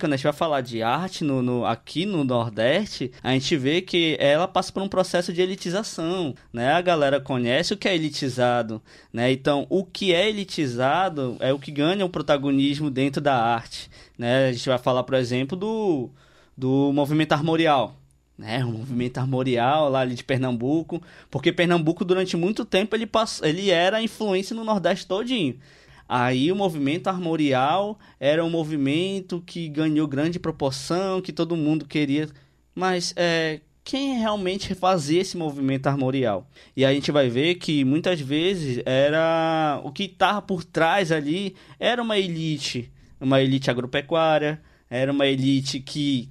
quando 0.00 0.14
a 0.14 0.16
gente 0.16 0.24
vai 0.24 0.32
falar 0.32 0.62
de 0.62 0.82
arte 0.82 1.22
no, 1.22 1.42
no, 1.42 1.64
aqui 1.64 2.06
no 2.06 2.24
Nordeste, 2.24 3.12
a 3.22 3.32
gente 3.32 3.56
vê 3.56 3.80
que 3.80 4.16
ela 4.18 4.48
passa 4.48 4.72
por 4.72 4.82
um 4.82 4.88
processo 4.88 5.32
de 5.32 5.42
elitização, 5.42 6.34
né? 6.52 6.72
A 6.72 6.80
galera 6.80 7.20
conhece 7.20 7.74
o 7.74 7.76
que 7.76 7.88
é 7.88 7.94
elitizado, 7.94 8.82
né? 9.12 9.30
Então, 9.30 9.66
o 9.68 9.84
que 9.84 10.12
é 10.12 10.28
elitizado 10.28 11.36
é 11.40 11.52
o 11.52 11.58
que 11.58 11.70
ganha 11.70 12.04
o 12.04 12.10
protagonismo 12.10 12.90
dentro 12.90 13.20
da 13.20 13.36
arte, 13.36 13.90
né? 14.18 14.48
A 14.48 14.52
gente 14.52 14.68
vai 14.68 14.78
falar, 14.78 15.04
por 15.04 15.14
exemplo, 15.14 15.56
do, 15.56 16.10
do 16.56 16.90
movimento 16.92 17.32
armorial, 17.32 18.00
né, 18.40 18.64
o 18.64 18.68
movimento 18.68 19.18
armorial 19.18 19.90
lá 19.90 20.00
ali 20.00 20.14
de 20.14 20.24
Pernambuco, 20.24 21.02
porque 21.30 21.52
Pernambuco 21.52 22.06
durante 22.06 22.38
muito 22.38 22.64
tempo 22.64 22.96
ele 22.96 23.06
passou, 23.06 23.46
ele 23.46 23.70
era 23.70 24.02
influência 24.02 24.56
no 24.56 24.64
Nordeste 24.64 25.06
todinho. 25.06 25.58
Aí 26.12 26.50
o 26.50 26.56
movimento 26.56 27.06
armorial 27.06 27.96
era 28.18 28.44
um 28.44 28.50
movimento 28.50 29.40
que 29.46 29.68
ganhou 29.68 30.08
grande 30.08 30.40
proporção, 30.40 31.22
que 31.22 31.32
todo 31.32 31.56
mundo 31.56 31.86
queria. 31.86 32.28
Mas 32.74 33.14
é, 33.14 33.60
quem 33.84 34.18
realmente 34.18 34.74
fazia 34.74 35.20
esse 35.20 35.36
movimento 35.36 35.86
armorial? 35.86 36.50
E 36.76 36.84
a 36.84 36.92
gente 36.92 37.12
vai 37.12 37.28
ver 37.28 37.54
que 37.54 37.84
muitas 37.84 38.20
vezes 38.20 38.82
era 38.84 39.80
o 39.84 39.92
que 39.92 40.02
estava 40.02 40.42
por 40.42 40.64
trás 40.64 41.12
ali 41.12 41.54
era 41.78 42.02
uma 42.02 42.18
elite, 42.18 42.90
uma 43.20 43.40
elite 43.40 43.70
agropecuária, 43.70 44.60
era 44.90 45.12
uma 45.12 45.28
elite 45.28 45.78
que 45.78 46.28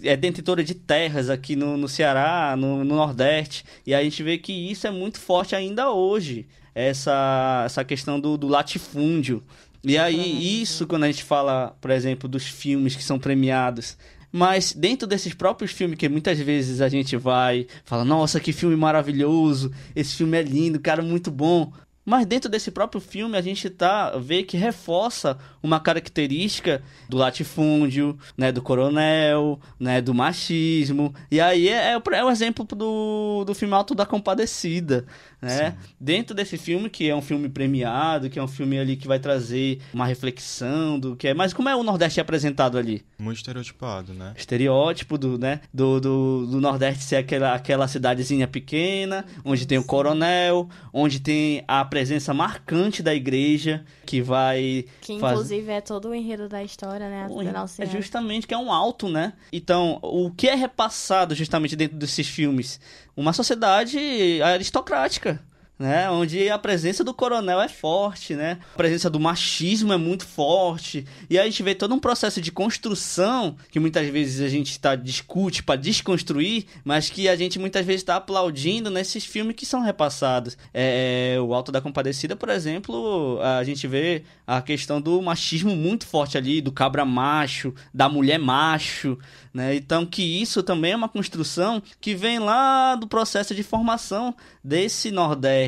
é 0.00 0.16
detentora 0.16 0.62
de 0.62 0.74
terras 0.74 1.28
aqui 1.28 1.56
no, 1.56 1.76
no 1.76 1.88
Ceará, 1.88 2.54
no, 2.56 2.84
no, 2.84 2.94
Nordeste, 2.94 3.64
e 3.84 3.92
a 3.92 4.00
gente 4.00 4.22
vê 4.22 4.38
que 4.38 4.52
isso 4.52 4.86
é 4.86 4.92
muito 4.92 5.18
forte 5.18 5.56
ainda 5.56 5.90
hoje, 5.90 6.46
essa, 6.86 7.62
essa 7.66 7.84
questão 7.84 8.20
do, 8.20 8.36
do 8.36 8.46
latifúndio. 8.46 9.42
E 9.82 9.96
aí, 9.96 10.62
isso 10.62 10.86
quando 10.86 11.04
a 11.04 11.06
gente 11.06 11.24
fala, 11.24 11.76
por 11.80 11.90
exemplo, 11.90 12.28
dos 12.28 12.44
filmes 12.44 12.94
que 12.94 13.02
são 13.02 13.18
premiados, 13.18 13.96
mas 14.30 14.72
dentro 14.72 15.06
desses 15.06 15.34
próprios 15.34 15.72
filmes 15.72 15.98
que 15.98 16.08
muitas 16.08 16.38
vezes 16.38 16.80
a 16.80 16.88
gente 16.88 17.16
vai 17.16 17.66
fala 17.84 18.04
nossa 18.04 18.38
que 18.38 18.52
filme 18.52 18.76
maravilhoso 18.76 19.72
esse 19.96 20.16
filme 20.16 20.36
é 20.36 20.42
lindo 20.42 20.78
cara 20.78 21.00
muito 21.00 21.30
bom 21.30 21.72
mas 22.08 22.24
dentro 22.24 22.48
desse 22.48 22.70
próprio 22.70 23.02
filme 23.02 23.36
a 23.36 23.42
gente 23.42 23.68
tá 23.68 24.16
vê 24.16 24.42
que 24.42 24.56
reforça 24.56 25.36
uma 25.62 25.78
característica 25.78 26.82
do 27.06 27.18
latifúndio, 27.18 28.18
né, 28.34 28.50
do 28.50 28.62
coronel, 28.62 29.60
né, 29.78 30.00
do 30.00 30.14
machismo. 30.14 31.14
E 31.30 31.38
aí 31.38 31.68
é, 31.68 31.92
é, 31.92 32.02
é 32.14 32.24
o 32.24 32.30
exemplo 32.30 32.64
do, 32.64 33.44
do 33.44 33.54
filme 33.54 33.74
Alto 33.74 33.94
da 33.94 34.06
Compadecida, 34.06 35.04
né? 35.40 35.76
Dentro 36.00 36.34
desse 36.34 36.56
filme, 36.56 36.90
que 36.90 37.08
é 37.08 37.14
um 37.14 37.22
filme 37.22 37.48
premiado, 37.48 38.28
que 38.28 38.38
é 38.38 38.42
um 38.42 38.48
filme 38.48 38.78
ali 38.78 38.96
que 38.96 39.06
vai 39.06 39.18
trazer 39.18 39.80
uma 39.92 40.06
reflexão 40.06 40.98
do 40.98 41.16
que 41.16 41.28
é. 41.28 41.34
Mas 41.34 41.52
como 41.52 41.68
é 41.68 41.76
o 41.76 41.82
Nordeste 41.82 42.20
apresentado 42.20 42.76
ali? 42.76 43.04
Muito 43.18 43.38
estereotipado, 43.38 44.12
né? 44.12 44.34
Estereótipo 44.36 45.16
do, 45.16 45.38
né? 45.38 45.60
Do, 45.72 46.00
do, 46.00 46.46
do 46.46 46.60
Nordeste 46.60 47.04
ser 47.04 47.16
aquela, 47.16 47.54
aquela 47.54 47.86
cidadezinha 47.86 48.48
pequena, 48.48 49.24
onde 49.44 49.66
tem 49.66 49.78
o 49.78 49.84
coronel, 49.84 50.68
onde 50.92 51.20
tem 51.20 51.64
a 51.68 51.84
presença 51.84 52.34
marcante 52.34 53.02
da 53.02 53.14
igreja, 53.14 53.84
que 54.04 54.20
vai. 54.20 54.84
Que 55.00 55.12
inclusive 55.12 55.66
faz... 55.66 55.78
é 55.78 55.80
todo 55.80 56.08
o 56.08 56.14
enredo 56.14 56.48
da 56.48 56.62
história, 56.62 57.08
né? 57.08 57.26
O, 57.30 57.42
é 57.42 57.86
justamente 57.86 58.46
que 58.46 58.54
é 58.54 58.58
um 58.58 58.72
alto, 58.72 59.08
né? 59.08 59.34
Então, 59.52 59.98
o 60.02 60.30
que 60.30 60.48
é 60.48 60.54
repassado 60.54 61.34
justamente 61.34 61.76
dentro 61.76 61.96
desses 61.96 62.26
filmes? 62.26 62.80
Uma 63.18 63.32
sociedade 63.32 64.40
aristocrática 64.44 65.40
né? 65.78 66.10
Onde 66.10 66.50
a 66.50 66.58
presença 66.58 67.04
do 67.04 67.14
coronel 67.14 67.60
é 67.60 67.68
forte, 67.68 68.34
né? 68.34 68.58
A 68.74 68.76
presença 68.76 69.08
do 69.08 69.20
machismo 69.20 69.92
é 69.92 69.96
muito 69.96 70.26
forte. 70.26 71.06
E 71.30 71.38
a 71.38 71.44
gente 71.44 71.62
vê 71.62 71.74
todo 71.74 71.94
um 71.94 72.00
processo 72.00 72.40
de 72.40 72.50
construção 72.50 73.56
que 73.70 73.78
muitas 73.78 74.08
vezes 74.08 74.40
a 74.40 74.48
gente 74.48 74.70
está 74.72 74.96
discute 74.96 75.62
para 75.62 75.76
desconstruir, 75.76 76.66
mas 76.84 77.08
que 77.08 77.28
a 77.28 77.36
gente 77.36 77.58
muitas 77.58 77.86
vezes 77.86 78.02
está 78.02 78.16
aplaudindo 78.16 78.90
nesses 78.90 79.24
filmes 79.24 79.54
que 79.54 79.64
são 79.64 79.80
repassados. 79.80 80.58
É, 80.74 81.36
o 81.40 81.54
Alto 81.54 81.70
da 81.70 81.80
Compadecida, 81.80 82.34
por 82.34 82.48
exemplo, 82.48 83.38
a 83.40 83.62
gente 83.62 83.86
vê 83.86 84.24
a 84.46 84.60
questão 84.60 85.00
do 85.00 85.22
machismo 85.22 85.76
muito 85.76 86.06
forte 86.06 86.36
ali, 86.36 86.60
do 86.60 86.72
cabra 86.72 87.04
macho, 87.04 87.72
da 87.94 88.08
mulher 88.08 88.38
macho, 88.38 89.16
né? 89.54 89.76
Então 89.76 90.04
que 90.04 90.22
isso 90.22 90.62
também 90.62 90.92
é 90.92 90.96
uma 90.96 91.08
construção 91.08 91.80
que 92.00 92.14
vem 92.14 92.38
lá 92.38 92.96
do 92.96 93.06
processo 93.06 93.54
de 93.54 93.62
formação 93.62 94.34
desse 94.64 95.10
Nordeste 95.10 95.67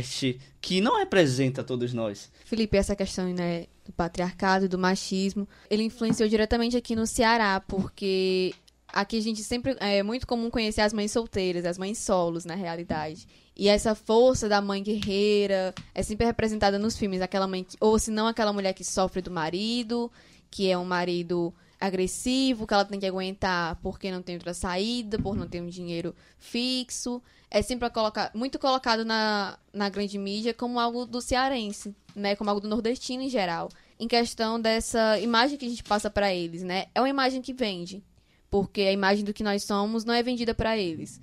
que 0.60 0.80
não 0.80 0.98
representa 0.98 1.64
todos 1.64 1.92
nós. 1.92 2.30
Felipe, 2.44 2.76
essa 2.76 2.94
questão 2.96 3.32
né, 3.32 3.66
do 3.84 3.92
patriarcado, 3.92 4.68
do 4.68 4.78
machismo, 4.78 5.48
ele 5.68 5.82
influenciou 5.84 6.28
diretamente 6.28 6.76
aqui 6.76 6.94
no 6.94 7.06
Ceará, 7.06 7.60
porque 7.66 8.54
aqui 8.88 9.18
a 9.18 9.22
gente 9.22 9.42
sempre 9.42 9.76
é 9.80 10.02
muito 10.02 10.26
comum 10.26 10.50
conhecer 10.50 10.80
as 10.80 10.92
mães 10.92 11.12
solteiras, 11.12 11.64
as 11.64 11.78
mães 11.78 11.98
solos, 11.98 12.44
na 12.44 12.54
realidade. 12.54 13.26
E 13.56 13.68
essa 13.68 13.94
força 13.94 14.48
da 14.48 14.60
mãe 14.60 14.82
guerreira 14.82 15.74
é 15.94 16.02
sempre 16.02 16.26
representada 16.26 16.78
nos 16.78 16.96
filmes, 16.96 17.20
aquela 17.20 17.46
mãe 17.46 17.64
que, 17.64 17.76
ou 17.80 17.98
se 17.98 18.10
não 18.10 18.26
aquela 18.26 18.52
mulher 18.52 18.72
que 18.72 18.84
sofre 18.84 19.20
do 19.20 19.30
marido, 19.30 20.10
que 20.50 20.70
é 20.70 20.78
um 20.78 20.84
marido 20.84 21.54
agressivo, 21.80 22.66
que 22.66 22.74
ela 22.74 22.84
tem 22.84 23.00
que 23.00 23.06
aguentar 23.06 23.76
porque 23.76 24.10
não 24.10 24.20
tem 24.20 24.34
outra 24.36 24.52
saída, 24.52 25.18
por 25.18 25.34
não 25.34 25.48
ter 25.48 25.62
um 25.62 25.66
dinheiro 25.66 26.14
fixo. 26.38 27.22
É 27.50 27.62
sempre 27.62 27.88
muito 28.34 28.58
colocado 28.58 29.04
na, 29.04 29.58
na 29.72 29.88
grande 29.88 30.18
mídia 30.18 30.52
como 30.52 30.78
algo 30.78 31.06
do 31.06 31.20
cearense, 31.20 31.96
né? 32.14 32.36
Como 32.36 32.50
algo 32.50 32.60
do 32.60 32.68
nordestino 32.68 33.22
em 33.22 33.30
geral. 33.30 33.70
Em 33.98 34.06
questão 34.06 34.60
dessa 34.60 35.18
imagem 35.18 35.56
que 35.56 35.66
a 35.66 35.68
gente 35.68 35.82
passa 35.82 36.10
para 36.10 36.32
eles, 36.32 36.62
né? 36.62 36.86
É 36.94 37.00
uma 37.00 37.08
imagem 37.08 37.40
que 37.40 37.52
vende. 37.52 38.04
Porque 38.50 38.82
a 38.82 38.92
imagem 38.92 39.24
do 39.24 39.32
que 39.32 39.42
nós 39.42 39.64
somos 39.64 40.04
não 40.04 40.12
é 40.12 40.22
vendida 40.22 40.54
para 40.54 40.76
eles. 40.76 41.20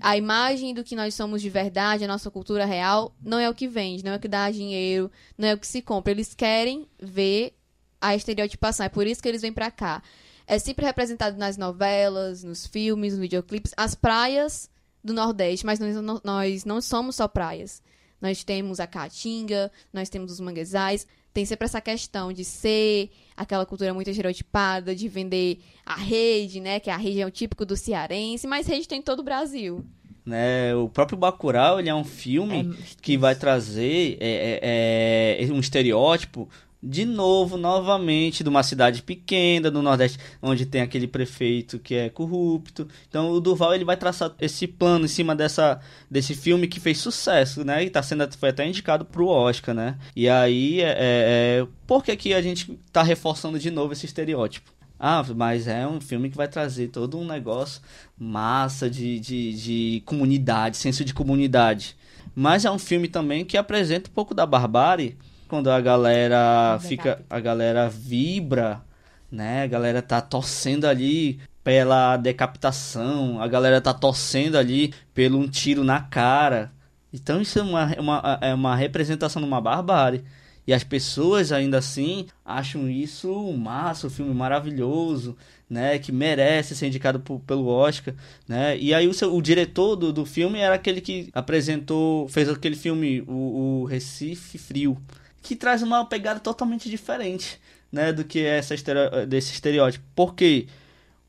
A 0.00 0.16
imagem 0.16 0.72
do 0.72 0.84
que 0.84 0.94
nós 0.94 1.14
somos 1.14 1.42
de 1.42 1.50
verdade, 1.50 2.04
a 2.04 2.08
nossa 2.08 2.30
cultura 2.30 2.64
real, 2.64 3.14
não 3.20 3.38
é 3.38 3.48
o 3.48 3.54
que 3.54 3.66
vende, 3.66 4.04
não 4.04 4.12
é 4.12 4.16
o 4.16 4.20
que 4.20 4.28
dá 4.28 4.48
dinheiro, 4.48 5.10
não 5.36 5.48
é 5.48 5.54
o 5.54 5.58
que 5.58 5.66
se 5.66 5.82
compra. 5.82 6.12
Eles 6.12 6.34
querem 6.34 6.86
ver 7.00 7.57
a 8.00 8.14
estereotipação. 8.14 8.86
É 8.86 8.88
por 8.88 9.06
isso 9.06 9.22
que 9.22 9.28
eles 9.28 9.42
vêm 9.42 9.52
para 9.52 9.70
cá. 9.70 10.02
É 10.46 10.58
sempre 10.58 10.86
representado 10.86 11.36
nas 11.36 11.56
novelas, 11.56 12.42
nos 12.42 12.66
filmes, 12.66 13.12
nos 13.12 13.20
videoclipes, 13.20 13.74
as 13.76 13.94
praias 13.94 14.70
do 15.04 15.12
Nordeste, 15.12 15.66
mas 15.66 15.78
nós, 15.78 16.22
nós 16.24 16.64
não 16.64 16.80
somos 16.80 17.16
só 17.16 17.28
praias. 17.28 17.82
Nós 18.20 18.42
temos 18.42 18.80
a 18.80 18.86
caatinga, 18.86 19.70
nós 19.92 20.08
temos 20.08 20.32
os 20.32 20.40
manguezais. 20.40 21.06
Tem 21.32 21.44
sempre 21.44 21.66
essa 21.66 21.80
questão 21.80 22.32
de 22.32 22.44
ser 22.44 23.10
aquela 23.36 23.64
cultura 23.64 23.94
muito 23.94 24.10
estereotipada, 24.10 24.94
de 24.94 25.06
vender 25.06 25.60
a 25.86 25.94
rede, 25.94 26.60
né? 26.60 26.80
Que 26.80 26.90
a 26.90 26.96
rede 26.96 27.20
é 27.20 27.26
o 27.26 27.30
típico 27.30 27.64
do 27.64 27.76
cearense, 27.76 28.46
mas 28.46 28.66
rede 28.66 28.88
tem 28.88 28.98
em 28.98 29.02
todo 29.02 29.20
o 29.20 29.24
Brasil. 29.24 29.84
Né, 30.26 30.74
o 30.74 30.90
próprio 30.90 31.16
Bacurau 31.16 31.80
ele 31.80 31.88
é 31.88 31.94
um 31.94 32.04
filme 32.04 32.60
é, 32.60 32.84
que 33.00 33.16
vai 33.16 33.34
trazer 33.34 34.18
é, 34.20 35.38
é, 35.40 35.42
é 35.42 35.50
um 35.50 35.58
estereótipo 35.58 36.46
de 36.82 37.04
novo, 37.04 37.56
novamente, 37.56 38.42
de 38.44 38.48
uma 38.48 38.62
cidade 38.62 39.02
pequena 39.02 39.70
do 39.70 39.82
Nordeste, 39.82 40.18
onde 40.40 40.64
tem 40.64 40.80
aquele 40.80 41.08
prefeito 41.08 41.78
que 41.78 41.94
é 41.94 42.08
corrupto. 42.08 42.86
Então 43.08 43.30
o 43.30 43.40
Duval 43.40 43.74
ele 43.74 43.84
vai 43.84 43.96
traçar 43.96 44.32
esse 44.40 44.66
plano 44.66 45.04
em 45.04 45.08
cima 45.08 45.34
dessa, 45.34 45.80
desse 46.10 46.34
filme 46.34 46.68
que 46.68 46.78
fez 46.78 46.98
sucesso, 46.98 47.64
né? 47.64 47.84
E 47.84 47.90
tá 47.90 48.02
sendo, 48.02 48.28
foi 48.36 48.50
até 48.50 48.66
indicado 48.66 49.04
pro 49.04 49.26
Oscar, 49.26 49.74
né? 49.74 49.98
E 50.14 50.28
aí, 50.28 50.80
é, 50.80 50.90
é, 50.90 51.60
é 51.62 51.66
por 51.86 52.04
que, 52.04 52.16
que 52.16 52.32
a 52.32 52.40
gente 52.40 52.78
tá 52.92 53.02
reforçando 53.02 53.58
de 53.58 53.70
novo 53.70 53.92
esse 53.92 54.06
estereótipo? 54.06 54.72
Ah, 55.00 55.24
mas 55.36 55.68
é 55.68 55.86
um 55.86 56.00
filme 56.00 56.28
que 56.28 56.36
vai 56.36 56.48
trazer 56.48 56.88
todo 56.88 57.18
um 57.18 57.24
negócio 57.24 57.80
massa 58.18 58.90
de, 58.90 59.20
de, 59.20 59.52
de 59.54 60.02
comunidade, 60.04 60.76
senso 60.76 61.04
de 61.04 61.14
comunidade. 61.14 61.96
Mas 62.34 62.64
é 62.64 62.70
um 62.70 62.78
filme 62.78 63.08
também 63.08 63.44
que 63.44 63.56
apresenta 63.56 64.10
um 64.10 64.12
pouco 64.12 64.34
da 64.34 64.44
barbárie 64.44 65.16
quando 65.48 65.70
a 65.70 65.80
galera 65.80 66.78
fica, 66.80 67.24
a 67.28 67.40
galera 67.40 67.88
vibra, 67.88 68.82
né? 69.30 69.62
A 69.62 69.66
galera 69.66 70.02
tá 70.02 70.20
torcendo 70.20 70.84
ali 70.84 71.40
pela 71.64 72.16
decapitação, 72.16 73.40
a 73.40 73.48
galera 73.48 73.80
tá 73.80 73.92
torcendo 73.92 74.56
ali 74.56 74.92
pelo 75.14 75.38
um 75.38 75.48
tiro 75.48 75.82
na 75.84 76.00
cara. 76.00 76.70
Então 77.12 77.40
isso 77.40 77.58
é 77.58 77.62
uma, 77.62 77.92
é 77.92 78.00
uma, 78.00 78.38
é 78.42 78.54
uma 78.54 78.76
representação 78.76 79.42
de 79.42 79.48
uma 79.48 79.60
barbárie. 79.60 80.24
E 80.66 80.74
as 80.74 80.84
pessoas 80.84 81.50
ainda 81.50 81.78
assim 81.78 82.26
acham 82.44 82.90
isso 82.90 83.52
massa, 83.54 84.06
um 84.06 84.10
filme 84.10 84.34
maravilhoso, 84.34 85.34
né? 85.68 85.98
Que 85.98 86.12
merece 86.12 86.76
ser 86.76 86.88
indicado 86.88 87.20
por, 87.20 87.40
pelo 87.40 87.66
Oscar, 87.68 88.14
né? 88.46 88.76
E 88.78 88.92
aí 88.92 89.08
o, 89.08 89.14
seu, 89.14 89.34
o 89.34 89.40
diretor 89.40 89.96
do, 89.96 90.12
do 90.12 90.26
filme 90.26 90.58
era 90.58 90.74
aquele 90.74 91.00
que 91.00 91.30
apresentou, 91.32 92.28
fez 92.28 92.50
aquele 92.50 92.76
filme, 92.76 93.22
o, 93.26 93.80
o 93.82 93.84
Recife 93.86 94.58
Frio 94.58 94.98
que 95.42 95.56
traz 95.56 95.82
uma 95.82 96.04
pegada 96.04 96.40
totalmente 96.40 96.88
diferente, 96.90 97.60
né, 97.90 98.12
do 98.12 98.24
que 98.24 98.44
essa 98.44 98.74
estereo, 98.74 99.26
desse 99.26 99.52
estereótipo. 99.52 100.04
Porque 100.14 100.66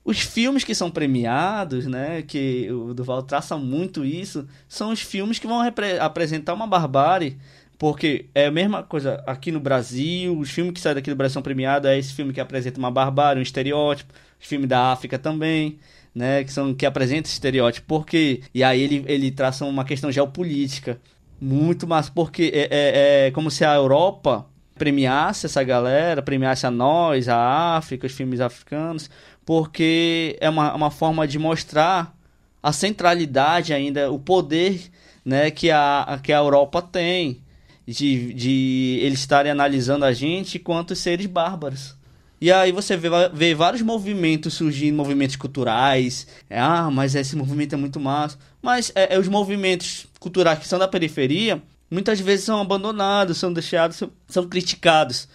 os 0.04 0.20
filmes 0.20 0.64
que 0.64 0.74
são 0.74 0.90
premiados, 0.90 1.86
né, 1.86 2.22
que 2.22 2.68
o 2.72 2.94
Duval 2.94 3.24
traça 3.24 3.58
muito 3.58 4.04
isso, 4.04 4.48
são 4.68 4.92
os 4.92 5.02
filmes 5.02 5.40
que 5.40 5.48
vão 5.48 5.62
apresentar 6.00 6.54
uma 6.54 6.68
barbárie, 6.68 7.38
porque 7.78 8.26
é 8.36 8.48
a 8.48 8.52
mesma 8.52 8.84
coisa 8.84 9.24
aqui 9.26 9.52
no 9.52 9.60
Brasil, 9.60 10.38
os 10.38 10.50
filmes 10.50 10.74
que 10.74 10.80
saem 10.80 10.96
daqui 10.96 11.10
do 11.10 11.16
Brasil 11.16 11.34
são 11.34 11.42
premiados, 11.42 11.90
é 11.90 11.98
esse 11.98 12.14
filme 12.14 12.34
que 12.34 12.42
apresenta 12.42 12.78
uma 12.80 12.92
barbárie, 12.92 13.40
um 13.40 13.44
estereótipo, 13.44 14.14
os 14.40 14.48
filmes 14.48 14.68
da 14.68 14.92
África 14.92 15.18
também, 15.18 15.80
né, 16.14 16.44
que 16.44 16.52
são 16.52 16.74
que 16.74 16.86
apresentam 16.86 17.28
esse 17.28 17.34
estereótipo, 17.34 17.88
porque 17.88 18.42
e 18.54 18.64
aí 18.64 18.82
ele 18.82 19.06
ele 19.08 19.32
traça 19.32 19.64
uma 19.64 19.86
questão 19.86 20.12
geopolítica, 20.12 21.00
muito 21.40 21.88
massa, 21.88 22.12
porque 22.14 22.52
é, 22.54 22.68
é, 22.70 23.28
é 23.28 23.32
como 23.32 23.50
se 23.50 23.64
a 23.64 23.74
Europa 23.74 24.46
premiasse 24.76 25.46
essa 25.46 25.64
galera, 25.64 26.22
premiasse 26.22 26.66
a 26.66 26.72
nós, 26.72 27.28
a 27.28 27.76
África, 27.78 28.08
os 28.08 28.14
filmes 28.14 28.40
africanos, 28.40 29.10
porque 29.46 30.38
é 30.40 30.50
uma, 30.50 30.74
uma 30.74 30.92
forma 30.92 31.28
de 31.28 31.38
mostrar 31.38 32.16
a 32.62 32.72
centralidade 32.72 33.74
ainda, 33.74 34.12
o 34.12 34.20
poder 34.20 34.90
né, 35.24 35.52
que, 35.52 35.70
a, 35.72 36.20
que 36.24 36.32
a 36.32 36.38
Europa 36.38 36.82
tem. 36.82 37.42
de, 37.86 38.34
de 38.34 39.00
eles 39.02 39.20
estarem 39.20 39.52
analisando 39.52 40.06
a 40.06 40.14
gente 40.14 40.60
quanto 40.60 40.96
seres 40.96 41.26
bárbaros. 41.26 41.99
E 42.42 42.52
aí 42.52 42.72
você 42.72 42.96
vê, 42.96 43.10
vê 43.34 43.54
vários 43.54 43.82
movimentos 43.82 44.54
surgindo, 44.54 44.96
movimentos 44.96 45.36
culturais. 45.36 46.26
É, 46.50 46.60
ah, 46.60 46.90
mas 46.92 47.16
esse 47.16 47.36
movimento 47.36 47.74
é 47.74 47.78
muito 47.78 48.00
massa. 48.00 48.38
Mas 48.62 48.92
é, 48.96 49.16
é, 49.16 49.20
os 49.20 49.28
movimentos 49.28 50.08
culturais 50.20 50.60
que 50.60 50.68
são 50.68 50.80
da 50.80 50.88
periferia, 50.88 51.62
muitas 51.92 52.20
vezes 52.20 52.46
são 52.46 52.62
abandonados, 52.62 53.38
são 53.38 53.52
deixados, 53.52 53.98
são, 53.98 54.12
são 54.28 54.48
criticados. 54.48 55.28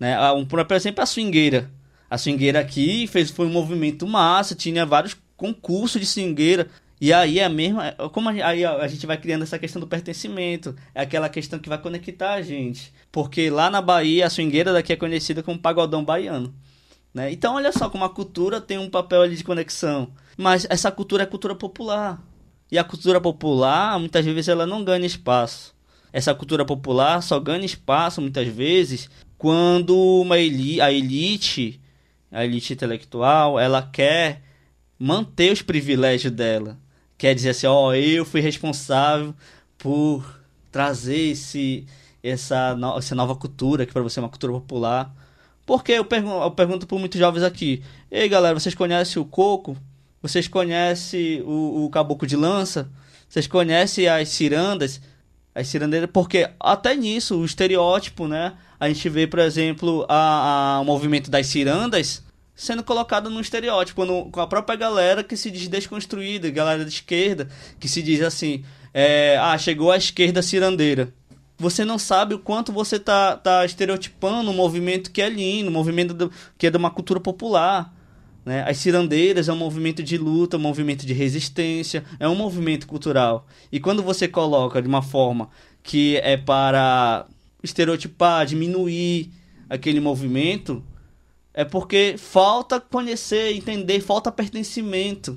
Né? 0.00 0.16
Ah, 0.16 0.32
um, 0.32 0.44
por 0.44 0.64
exemplo, 0.72 1.02
a 1.02 1.06
swingueira. 1.06 1.70
A 2.10 2.18
swingueira 2.18 2.58
aqui 2.58 3.06
fez, 3.06 3.30
foi 3.30 3.46
um 3.46 3.52
movimento 3.52 4.06
massa, 4.06 4.54
tinha 4.54 4.84
vários 4.84 5.16
concursos 5.36 6.00
de 6.00 6.06
swingueira. 6.06 6.68
E 7.00 7.12
aí 7.12 7.38
é 7.38 7.44
a 7.44 7.48
mesma. 7.48 7.88
É, 7.88 7.92
como 8.08 8.28
a, 8.28 8.32
aí 8.32 8.64
a 8.64 8.86
gente 8.88 9.06
vai 9.06 9.16
criando 9.16 9.42
essa 9.42 9.58
questão 9.58 9.80
do 9.80 9.86
pertencimento. 9.86 10.74
É 10.94 11.02
aquela 11.02 11.28
questão 11.28 11.58
que 11.58 11.68
vai 11.68 11.78
conectar 11.78 12.34
a 12.34 12.42
gente. 12.42 12.92
Porque 13.12 13.50
lá 13.50 13.70
na 13.70 13.80
Bahia, 13.80 14.26
a 14.26 14.30
swingueira 14.30 14.72
daqui 14.72 14.92
é 14.92 14.96
conhecida 14.96 15.42
como 15.42 15.58
pagodão 15.58 16.04
baiano. 16.04 16.52
Né? 17.14 17.32
Então, 17.32 17.54
olha 17.54 17.72
só 17.72 17.88
como 17.88 18.04
a 18.04 18.10
cultura 18.10 18.60
tem 18.60 18.78
um 18.78 18.90
papel 18.90 19.22
ali 19.22 19.36
de 19.36 19.44
conexão. 19.44 20.12
Mas 20.36 20.66
essa 20.68 20.90
cultura 20.90 21.22
é 21.22 21.26
cultura 21.26 21.54
popular. 21.54 22.22
E 22.70 22.78
a 22.78 22.84
cultura 22.84 23.20
popular, 23.20 23.98
muitas 23.98 24.24
vezes, 24.24 24.48
ela 24.48 24.66
não 24.66 24.84
ganha 24.84 25.06
espaço. 25.06 25.74
Essa 26.12 26.34
cultura 26.34 26.64
popular 26.64 27.22
só 27.22 27.38
ganha 27.38 27.64
espaço, 27.64 28.20
muitas 28.20 28.48
vezes, 28.48 29.08
quando 29.36 29.96
uma 29.96 30.38
elite, 30.38 30.80
a 30.80 30.92
elite, 30.92 31.80
a 32.30 32.44
elite 32.44 32.72
intelectual, 32.72 33.58
ela 33.58 33.82
quer 33.82 34.42
manter 34.98 35.52
os 35.52 35.62
privilégios 35.62 36.32
dela 36.32 36.78
quer 37.18 37.34
dizer 37.34 37.50
assim, 37.50 37.66
ó, 37.66 37.88
oh, 37.88 37.94
eu 37.94 38.24
fui 38.24 38.40
responsável 38.40 39.34
por 39.76 40.40
trazer 40.70 41.32
esse, 41.32 41.84
essa, 42.22 42.74
no, 42.76 42.96
essa 42.96 43.14
nova 43.14 43.34
cultura, 43.34 43.84
que 43.84 43.92
para 43.92 44.02
você 44.02 44.20
é 44.20 44.22
uma 44.22 44.28
cultura 44.28 44.52
popular. 44.52 45.12
Porque 45.66 45.92
eu, 45.92 46.04
pergun 46.04 46.42
eu 46.42 46.50
pergunto 46.52 46.86
para 46.86 46.98
muitos 46.98 47.18
jovens 47.18 47.42
aqui, 47.42 47.82
ei 48.10 48.28
galera, 48.28 48.58
vocês 48.58 48.74
conhecem 48.74 49.20
o 49.20 49.24
coco? 49.24 49.76
Vocês 50.22 50.48
conhecem 50.48 51.42
o, 51.42 51.84
o 51.84 51.90
caboclo 51.90 52.26
de 52.26 52.36
lança? 52.36 52.88
Vocês 53.28 53.46
conhecem 53.46 54.08
as 54.08 54.28
cirandas? 54.30 55.00
As 55.54 55.66
cirandeiras, 55.68 56.08
porque 56.12 56.48
até 56.58 56.94
nisso, 56.94 57.36
o 57.36 57.44
estereótipo, 57.44 58.28
né? 58.28 58.54
A 58.78 58.88
gente 58.88 59.08
vê, 59.08 59.26
por 59.26 59.40
exemplo, 59.40 60.06
o 60.08 60.84
movimento 60.84 61.30
das 61.30 61.48
cirandas, 61.48 62.22
sendo 62.58 62.82
colocado 62.82 63.30
num 63.30 63.40
estereótipo, 63.40 64.04
no, 64.04 64.28
com 64.32 64.40
a 64.40 64.46
própria 64.46 64.76
galera 64.76 65.22
que 65.22 65.36
se 65.36 65.48
diz 65.48 65.68
desconstruída, 65.68 66.50
galera 66.50 66.84
de 66.84 66.90
esquerda, 66.90 67.48
que 67.78 67.88
se 67.88 68.02
diz 68.02 68.20
assim, 68.20 68.64
é, 68.92 69.38
ah, 69.38 69.56
chegou 69.56 69.92
a 69.92 69.96
esquerda 69.96 70.42
cirandeira. 70.42 71.14
Você 71.56 71.84
não 71.84 72.00
sabe 72.00 72.34
o 72.34 72.38
quanto 72.40 72.72
você 72.72 72.98
tá, 72.98 73.36
tá 73.36 73.64
estereotipando 73.64 74.50
um 74.50 74.54
movimento 74.54 75.12
que 75.12 75.22
é 75.22 75.28
lindo, 75.28 75.70
um 75.70 75.72
movimento 75.72 76.12
do, 76.12 76.32
que 76.58 76.66
é 76.66 76.70
de 76.70 76.76
uma 76.76 76.90
cultura 76.90 77.20
popular. 77.20 77.94
Né? 78.44 78.64
As 78.68 78.78
cirandeiras 78.78 79.48
é 79.48 79.52
um 79.52 79.56
movimento 79.56 80.02
de 80.02 80.18
luta, 80.18 80.56
um 80.56 80.60
movimento 80.60 81.06
de 81.06 81.12
resistência, 81.12 82.04
é 82.18 82.28
um 82.28 82.34
movimento 82.34 82.88
cultural. 82.88 83.46
E 83.70 83.78
quando 83.78 84.02
você 84.02 84.26
coloca 84.26 84.82
de 84.82 84.88
uma 84.88 85.02
forma 85.02 85.48
que 85.80 86.16
é 86.16 86.36
para 86.36 87.24
estereotipar, 87.62 88.46
diminuir 88.46 89.30
aquele 89.70 90.00
movimento, 90.00 90.82
é 91.58 91.64
porque 91.64 92.14
falta 92.16 92.80
conhecer, 92.80 93.52
entender, 93.52 94.00
falta 94.00 94.30
pertencimento. 94.30 95.36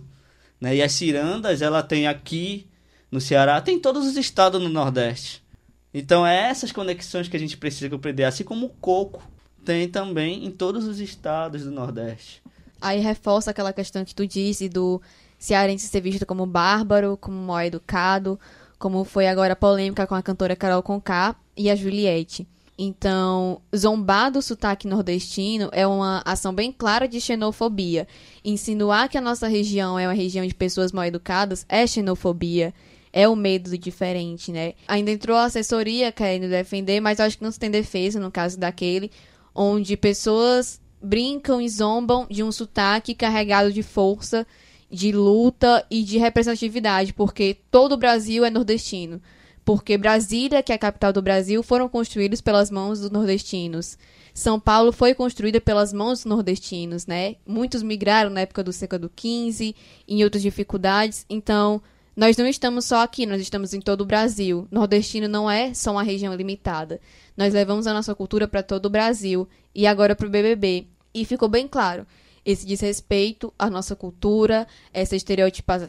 Né? 0.61 0.75
E 0.75 0.83
as 0.83 0.91
cirandas, 0.91 1.63
ela 1.63 1.81
tem 1.81 2.07
aqui 2.07 2.67
no 3.11 3.19
Ceará, 3.19 3.59
tem 3.59 3.77
em 3.77 3.79
todos 3.79 4.05
os 4.05 4.15
estados 4.15 4.61
no 4.61 4.69
Nordeste. 4.69 5.43
Então 5.91 6.25
é 6.25 6.47
essas 6.47 6.71
conexões 6.71 7.27
que 7.27 7.35
a 7.35 7.39
gente 7.39 7.57
precisa 7.57 7.89
compreender, 7.89 8.25
assim 8.25 8.43
como 8.43 8.67
o 8.67 8.69
coco 8.69 9.27
tem 9.65 9.89
também 9.89 10.45
em 10.45 10.51
todos 10.51 10.85
os 10.85 10.99
estados 10.99 11.63
do 11.63 11.71
Nordeste. 11.71 12.43
Aí 12.79 12.99
reforça 12.99 13.49
aquela 13.49 13.73
questão 13.73 14.05
que 14.05 14.13
tu 14.13 14.27
disse 14.27 14.69
do 14.69 15.01
cearense 15.39 15.87
ser 15.87 16.01
visto 16.01 16.24
como 16.24 16.46
bárbaro, 16.46 17.17
como 17.17 17.35
mal 17.35 17.63
educado, 17.63 18.39
como 18.77 19.03
foi 19.03 19.25
agora 19.25 19.53
a 19.53 19.55
polêmica 19.55 20.05
com 20.05 20.13
a 20.13 20.22
cantora 20.22 20.55
Carol 20.55 20.83
Conká 20.83 21.35
e 21.57 21.67
a 21.67 21.75
Juliette. 21.75 22.48
Então, 22.83 23.61
zombar 23.75 24.31
do 24.31 24.41
sotaque 24.41 24.87
nordestino 24.87 25.70
é 25.72 25.85
uma 25.85 26.24
ação 26.25 26.51
bem 26.51 26.72
clara 26.72 27.07
de 27.07 27.22
xenofobia. 27.22 28.07
Insinuar 28.44 29.07
que 29.07 29.20
a 29.20 29.22
nossa 29.22 29.48
região 29.48 30.00
é 30.00 30.07
uma 30.07 30.15
região 30.15 30.44
de 30.48 30.55
pessoas 30.55 30.91
mal 30.91 31.05
educadas 31.05 31.63
é 31.70 31.85
xenofobia. 31.85 32.74
É 33.13 33.27
o 33.27 33.35
medo 33.35 33.70
do 33.70 33.77
diferente, 33.77 34.51
né? 34.51 34.74
Ainda 34.87 35.11
entrou 35.11 35.37
a 35.37 35.44
assessoria 35.44 36.11
querendo 36.11 36.50
defender, 36.50 37.00
mas 37.00 37.20
acho 37.20 37.37
que 37.37 37.44
não 37.44 37.51
se 37.51 37.59
tem 37.59 37.70
defesa 37.70 38.20
no 38.20 38.31
caso 38.31 38.57
daquele, 38.57 39.11
onde 39.53 39.96
pessoas 39.96 40.81
brincam 41.00 41.61
e 41.61 41.70
zombam 41.70 42.25
de 42.31 42.41
um 42.41 42.51
sotaque 42.51 43.13
carregado 43.13 43.72
de 43.72 43.83
força, 43.83 44.44
de 44.89 45.11
luta 45.11 45.85
e 45.87 46.01
de 46.01 46.17
representatividade, 46.17 47.13
porque 47.13 47.57
todo 47.70 47.91
o 47.91 47.98
Brasil 47.98 48.44
é 48.44 48.50
nordestino 48.50 49.22
porque 49.63 49.97
Brasília, 49.97 50.63
que 50.63 50.71
é 50.71 50.75
a 50.75 50.79
capital 50.79 51.13
do 51.13 51.21
Brasil, 51.21 51.61
foram 51.61 51.87
construídos 51.87 52.41
pelas 52.41 52.71
mãos 52.71 53.00
dos 53.00 53.11
nordestinos. 53.11 53.97
São 54.33 54.59
Paulo 54.59 54.91
foi 54.91 55.13
construída 55.13 55.59
pelas 55.59 55.91
mãos 55.91 56.19
dos 56.19 56.25
nordestinos, 56.25 57.05
né? 57.05 57.35
Muitos 57.45 57.83
migraram 57.83 58.29
na 58.29 58.41
época 58.41 58.63
do 58.63 58.74
século 58.74 59.09
XV, 59.15 59.75
em 60.07 60.24
outras 60.24 60.41
dificuldades. 60.41 61.25
Então, 61.29 61.81
nós 62.15 62.37
não 62.37 62.47
estamos 62.47 62.85
só 62.85 63.01
aqui, 63.01 63.25
nós 63.25 63.41
estamos 63.41 63.74
em 63.74 63.79
todo 63.79 64.01
o 64.01 64.05
Brasil. 64.05 64.67
Nordestino 64.71 65.27
não 65.27 65.50
é 65.50 65.74
só 65.74 65.91
uma 65.91 66.03
região 66.03 66.33
limitada. 66.33 67.00
Nós 67.35 67.53
levamos 67.53 67.87
a 67.87 67.93
nossa 67.93 68.15
cultura 68.15 68.47
para 68.47 68.63
todo 68.63 68.85
o 68.85 68.89
Brasil 68.89 69.47
e 69.75 69.85
agora 69.85 70.15
para 70.15 70.27
o 70.27 70.29
BBB. 70.29 70.87
E 71.13 71.25
ficou 71.25 71.50
bem 71.50 71.67
claro 71.67 72.05
esse 72.43 72.65
desrespeito 72.65 73.53
à 73.57 73.69
nossa 73.69 73.95
cultura, 73.95 74.67
esse 74.93 75.15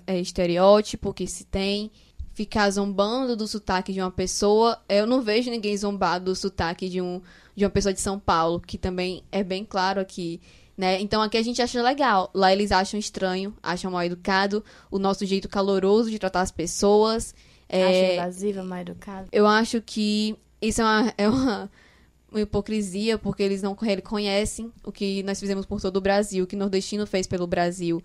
é, 0.07 0.21
estereótipo 0.21 1.15
que 1.15 1.27
se 1.27 1.45
tem 1.45 1.91
ficar 2.35 2.71
zombando 2.71 3.37
do 3.37 3.47
sotaque 3.47 3.93
de 3.93 4.01
uma 4.01 4.11
pessoa. 4.11 4.81
Eu 4.89 5.07
não 5.07 5.23
vejo 5.23 5.51
ninguém 5.51 5.77
zombar 5.77 6.21
do 6.21 6.35
sotaque 6.35 6.89
de, 6.89 7.01
um, 7.01 7.21
de 7.55 7.65
uma 7.65 7.71
pessoa 7.71 7.93
de 7.93 8.01
São 8.01 8.19
Paulo, 8.19 8.61
que 8.61 8.79
também 8.79 9.23
é 9.31 9.43
bem 9.43 9.65
claro 9.65 10.01
aqui. 10.01 10.41
Né? 10.77 11.01
Então 11.01 11.21
aqui 11.21 11.37
a 11.37 11.43
gente 11.43 11.61
acha 11.61 11.83
legal. 11.83 12.31
Lá 12.35 12.53
eles 12.53 12.73
acham 12.73 12.99
estranho, 12.99 13.55
acham 13.63 13.91
mal 13.91 14.03
educado, 14.03 14.65
o 14.91 14.99
nosso 14.99 15.27
jeito 15.27 15.49
caloroso 15.49 16.11
de 16.11 16.19
tratar 16.19 16.41
as 16.41 16.51
pessoas. 16.51 17.35
É... 17.69 17.85
Acha 17.85 18.15
invasiva, 18.15 18.65
mal 18.65 18.79
educado. 18.79 19.29
Eu 19.31 19.47
acho 19.47 19.81
que 19.83 20.37
isso 20.61 20.81
é 20.81 20.85
uma, 20.85 21.15
é 21.19 21.29
uma, 21.29 21.71
uma 22.31 22.41
hipocrisia, 22.41 23.19
porque 23.19 23.43
eles 23.43 23.63
não 23.63 23.75
reconhecem 23.75 24.73
o 24.83 24.91
que 24.91 25.23
nós 25.23 25.39
fizemos 25.39 25.67
por 25.67 25.81
todo 25.81 25.97
o 25.97 26.01
Brasil, 26.01 26.45
o 26.45 26.47
que 26.47 26.57
o 26.57 26.59
nordestino 26.59 27.07
fez 27.07 27.27
pelo 27.27 27.47
Brasil. 27.47 28.03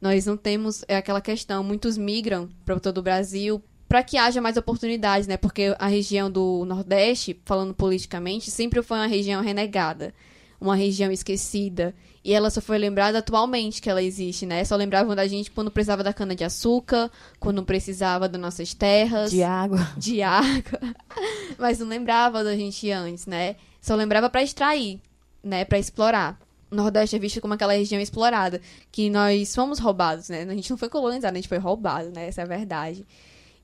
Nós 0.00 0.24
não 0.24 0.36
temos 0.36 0.82
é 0.88 0.96
aquela 0.96 1.20
questão, 1.20 1.62
muitos 1.62 1.98
migram 1.98 2.48
para 2.64 2.80
todo 2.80 2.98
o 2.98 3.02
Brasil 3.02 3.62
para 3.90 4.04
que 4.04 4.16
haja 4.16 4.40
mais 4.40 4.56
oportunidades, 4.56 5.26
né? 5.26 5.36
Porque 5.36 5.74
a 5.76 5.88
região 5.88 6.30
do 6.30 6.64
Nordeste, 6.64 7.36
falando 7.44 7.74
politicamente, 7.74 8.48
sempre 8.48 8.80
foi 8.82 8.96
uma 8.98 9.08
região 9.08 9.42
renegada, 9.42 10.14
uma 10.60 10.76
região 10.76 11.10
esquecida. 11.10 11.92
E 12.22 12.32
ela 12.32 12.50
só 12.50 12.60
foi 12.60 12.78
lembrada 12.78 13.18
atualmente 13.18 13.82
que 13.82 13.90
ela 13.90 14.00
existe, 14.00 14.46
né? 14.46 14.64
Só 14.64 14.76
lembravam 14.76 15.16
da 15.16 15.26
gente 15.26 15.50
quando 15.50 15.72
precisava 15.72 16.04
da 16.04 16.12
cana 16.12 16.36
de 16.36 16.44
açúcar, 16.44 17.10
quando 17.40 17.64
precisava 17.64 18.28
das 18.28 18.40
nossas 18.40 18.72
terras. 18.72 19.32
De 19.32 19.42
água. 19.42 19.80
De 19.98 20.22
água. 20.22 20.78
Mas 21.58 21.80
não 21.80 21.88
lembrava 21.88 22.44
da 22.44 22.54
gente 22.54 22.88
antes, 22.92 23.26
né? 23.26 23.56
Só 23.80 23.96
lembrava 23.96 24.30
para 24.30 24.44
extrair, 24.44 25.00
né? 25.42 25.64
Para 25.64 25.80
explorar. 25.80 26.38
O 26.70 26.76
Nordeste 26.76 27.16
é 27.16 27.18
visto 27.18 27.40
como 27.40 27.54
aquela 27.54 27.72
região 27.72 28.00
explorada, 28.00 28.60
que 28.92 29.10
nós 29.10 29.52
fomos 29.52 29.80
roubados, 29.80 30.28
né? 30.28 30.42
A 30.48 30.54
gente 30.54 30.70
não 30.70 30.78
foi 30.78 30.88
colonizado, 30.88 31.32
a 31.32 31.40
gente 31.40 31.48
foi 31.48 31.58
roubado, 31.58 32.10
né? 32.10 32.28
Essa 32.28 32.42
é 32.42 32.44
a 32.44 32.46
verdade. 32.46 33.04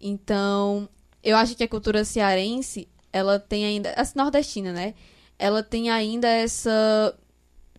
Então, 0.00 0.88
eu 1.22 1.36
acho 1.36 1.56
que 1.56 1.64
a 1.64 1.68
cultura 1.68 2.04
cearense, 2.04 2.88
ela 3.12 3.38
tem 3.38 3.64
ainda. 3.64 3.94
A 3.96 4.04
nordestina, 4.14 4.72
né? 4.72 4.94
Ela 5.38 5.62
tem 5.62 5.90
ainda 5.90 6.28
essa 6.28 7.14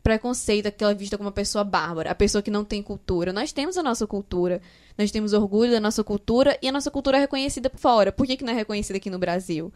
preconceito, 0.07 0.67
aquela 0.67 0.93
vista 0.93 1.17
como 1.17 1.27
uma 1.27 1.33
pessoa 1.33 1.65
bárbara, 1.65 2.11
a 2.11 2.15
pessoa 2.15 2.41
que 2.41 2.49
não 2.49 2.63
tem 2.63 2.81
cultura. 2.81 3.33
Nós 3.33 3.51
temos 3.51 3.77
a 3.77 3.83
nossa 3.83 4.07
cultura, 4.07 4.61
nós 4.97 5.11
temos 5.11 5.33
orgulho 5.33 5.71
da 5.71 5.81
nossa 5.81 6.01
cultura 6.01 6.57
e 6.61 6.69
a 6.69 6.71
nossa 6.71 6.89
cultura 6.89 7.17
é 7.17 7.19
reconhecida 7.19 7.69
por 7.69 7.77
fora. 7.77 8.09
Por 8.09 8.25
que, 8.25 8.37
que 8.37 8.43
não 8.45 8.53
é 8.53 8.55
reconhecida 8.55 8.95
aqui 8.95 9.09
no 9.09 9.19
Brasil? 9.19 9.73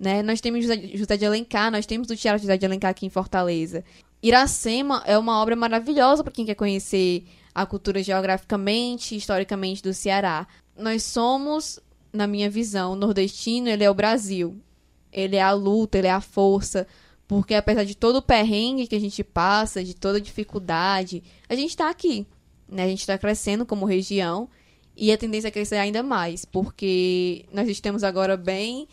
Né? 0.00 0.22
Nós 0.22 0.40
temos 0.40 0.62
José, 0.62 0.90
José 0.94 1.16
de 1.18 1.26
Alencar, 1.26 1.70
nós 1.70 1.84
temos 1.84 2.08
o 2.08 2.16
Teatro 2.16 2.40
José 2.40 2.56
de 2.56 2.64
Alencar 2.64 2.92
aqui 2.92 3.04
em 3.04 3.10
Fortaleza. 3.10 3.84
Iracema 4.22 5.02
é 5.04 5.18
uma 5.18 5.38
obra 5.42 5.54
maravilhosa 5.54 6.24
para 6.24 6.32
quem 6.32 6.46
quer 6.46 6.54
conhecer 6.54 7.26
a 7.54 7.66
cultura 7.66 8.02
geograficamente, 8.02 9.14
historicamente 9.14 9.82
do 9.82 9.92
Ceará. 9.92 10.46
Nós 10.76 11.02
somos 11.02 11.80
na 12.12 12.26
minha 12.26 12.48
visão, 12.48 12.92
o 12.92 12.96
nordestino, 12.96 13.68
ele 13.68 13.84
é 13.84 13.90
o 13.90 13.94
Brasil. 13.94 14.56
Ele 15.12 15.36
é 15.36 15.42
a 15.42 15.52
luta, 15.52 15.98
ele 15.98 16.06
é 16.06 16.12
a 16.12 16.20
força. 16.20 16.86
Porque 17.26 17.54
apesar 17.54 17.84
de 17.84 17.96
todo 17.96 18.16
o 18.16 18.22
perrengue 18.22 18.86
que 18.86 18.94
a 18.94 19.00
gente 19.00 19.24
passa, 19.24 19.82
de 19.82 19.94
toda 19.94 20.18
a 20.18 20.20
dificuldade, 20.20 21.22
a 21.48 21.54
gente 21.54 21.70
está 21.70 21.88
aqui. 21.88 22.26
Né? 22.68 22.84
A 22.84 22.88
gente 22.88 23.00
está 23.00 23.16
crescendo 23.16 23.64
como 23.64 23.86
região 23.86 24.48
e 24.96 25.10
a 25.12 25.18
tendência 25.18 25.48
é 25.48 25.50
crescer 25.50 25.76
ainda 25.76 26.02
mais, 26.02 26.44
porque 26.44 27.44
nós 27.52 27.68
estamos 27.68 28.04
agora 28.04 28.36
bem 28.36 28.86